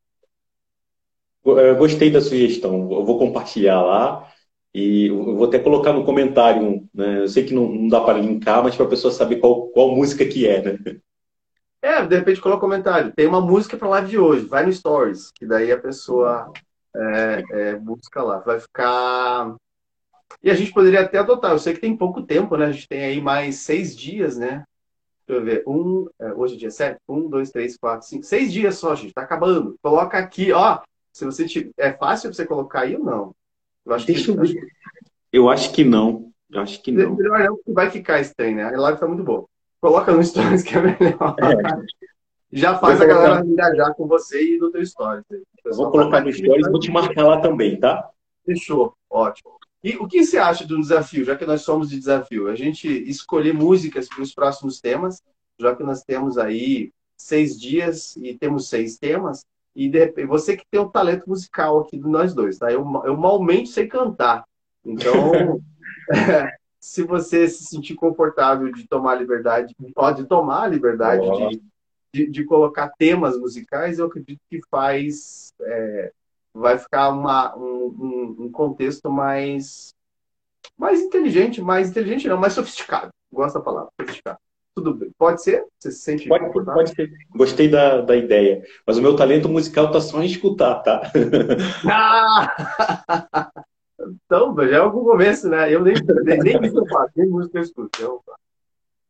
[1.45, 2.91] Eu gostei da sugestão.
[2.91, 4.29] Eu vou compartilhar lá
[4.73, 6.87] e eu vou até colocar no comentário.
[6.93, 7.21] Né?
[7.21, 10.25] Eu sei que não, dá para linkar, mas para a pessoa saber qual, qual música
[10.25, 10.99] que é, né?
[11.81, 13.13] É, de repente coloca um comentário.
[13.15, 14.45] Tem uma música para live de hoje.
[14.45, 16.51] Vai no Stories, que daí a pessoa
[16.95, 18.39] é, é, busca lá.
[18.39, 19.55] Vai ficar.
[20.43, 21.51] E a gente poderia até adotar.
[21.51, 22.65] Eu sei que tem pouco tempo, né?
[22.65, 24.65] A gente tem aí mais seis dias, né?
[25.25, 25.63] Deixa eu ver.
[25.65, 26.99] Um, é, hoje é dia sete?
[27.07, 28.25] Um, dois, três, quatro, cinco.
[28.25, 29.13] Seis dias só, gente.
[29.13, 29.75] Tá acabando.
[29.81, 30.79] Coloca aqui, ó.
[31.19, 33.35] Se você tiver, é fácil você colocar aí ou não?
[33.85, 34.47] Eu acho Deixa que, eu ver.
[34.47, 34.67] Acho...
[35.33, 36.31] Eu acho que não.
[36.49, 37.13] Eu acho que não.
[37.13, 38.63] Melhor não, que vai ficar estranho, né?
[38.63, 39.45] A live tá muito boa.
[39.81, 41.35] Coloca no Stories que é melhor.
[41.39, 41.99] É.
[42.53, 45.25] Já faz a galera engajar com você e no teu Stories.
[45.75, 48.09] vou colocar no Stories e vou te marcar lá também, tá?
[48.45, 48.93] Fechou.
[49.09, 49.59] Ótimo.
[49.83, 52.47] E o que você acha do desafio, já que nós somos de desafio?
[52.47, 55.21] A gente escolher músicas para os próximos temas,
[55.59, 59.45] já que nós temos aí seis dias e temos seis temas,
[59.79, 62.69] e de repente, você que tem o talento musical aqui de nós dois, tá?
[62.69, 64.43] Eu, eu malmente sei cantar.
[64.83, 65.61] Então,
[66.81, 71.61] se você se sentir confortável de tomar liberdade, pode tomar a liberdade de,
[72.13, 75.53] de, de, colocar temas musicais, eu acredito que faz.
[75.61, 76.11] É,
[76.53, 79.95] vai ficar uma, um, um, contexto mais,
[80.77, 83.11] mais inteligente, mais inteligente não, mais sofisticado.
[83.31, 84.39] Gosto da palavra, sofisticado.
[84.79, 85.11] Tudo bem.
[85.17, 85.65] Pode ser?
[85.77, 87.11] Você se sente pode, pode ser.
[87.35, 88.63] Gostei da, da ideia.
[88.87, 91.01] Mas o meu talento musical tá só em escutar, tá?
[91.85, 93.51] Ah!
[93.99, 95.73] então, já é algum começo, né?
[95.73, 98.01] Eu nem, nem, nem isso eu faço, nem música eu escuto.
[98.01, 98.21] Eu...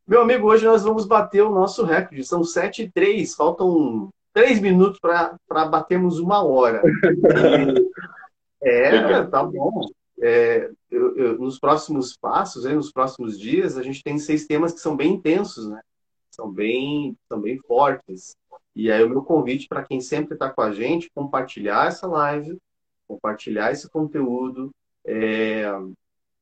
[0.07, 2.23] Meu amigo, hoje nós vamos bater o nosso recorde.
[2.23, 3.35] São 7 e 3.
[3.35, 6.81] Faltam 3 minutos para batermos uma hora.
[8.63, 9.87] é, tá bom
[10.21, 14.73] é, eu, eu, nos próximos passos, aí, nos próximos dias, a gente tem seis temas
[14.73, 15.81] que são bem intensos, né?
[16.29, 18.35] São bem, são bem fortes.
[18.75, 22.57] E aí o meu convite para quem sempre está com a gente, compartilhar essa live,
[23.07, 24.69] compartilhar esse conteúdo,
[25.05, 25.63] é,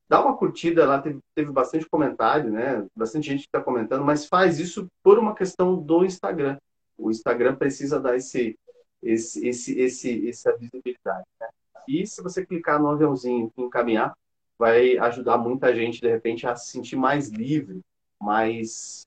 [0.09, 2.85] dá uma curtida lá, teve, teve bastante comentário, né?
[2.95, 6.57] Bastante gente está comentando, mas faz isso por uma questão do Instagram.
[6.97, 8.57] O Instagram precisa dar esse,
[9.01, 11.25] esse, esse, esse, essa visibilidade.
[11.39, 11.47] Né?
[11.87, 14.13] E se você clicar no aviãozinho e encaminhar,
[14.57, 17.81] vai ajudar muita gente, de repente, a se sentir mais livre,
[18.19, 19.05] mais,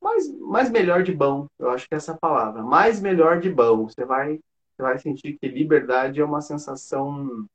[0.00, 1.46] mais, mais melhor de bom.
[1.58, 2.62] Eu acho que é essa palavra.
[2.62, 3.88] Mais melhor de bom.
[3.88, 4.38] Você vai,
[4.76, 7.46] você vai sentir que liberdade é uma sensação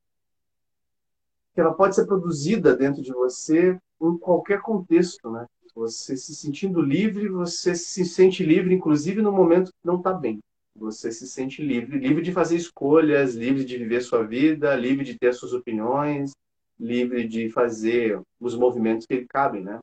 [1.53, 5.45] que ela pode ser produzida dentro de você em qualquer contexto, né?
[5.75, 10.39] Você se sentindo livre, você se sente livre, inclusive no momento que não está bem.
[10.75, 15.17] Você se sente livre, livre de fazer escolhas, livre de viver sua vida, livre de
[15.17, 16.31] ter suas opiniões,
[16.79, 19.79] livre de fazer os movimentos que lhe cabem, né?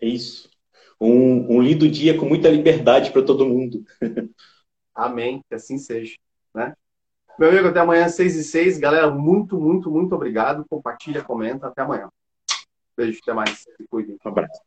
[0.00, 0.50] É isso.
[1.00, 3.84] Um, um lindo dia com muita liberdade para todo mundo.
[4.94, 6.16] Amém, que assim seja,
[6.54, 6.74] né?
[7.36, 8.78] Meu amigo, até amanhã, 6 e 6.
[8.78, 10.64] Galera, muito, muito, muito obrigado.
[10.70, 11.66] Compartilha, comenta.
[11.66, 12.08] Até amanhã.
[12.96, 13.58] Beijo, até mais.
[13.58, 14.16] Se cuidem.
[14.24, 14.60] Um abraço.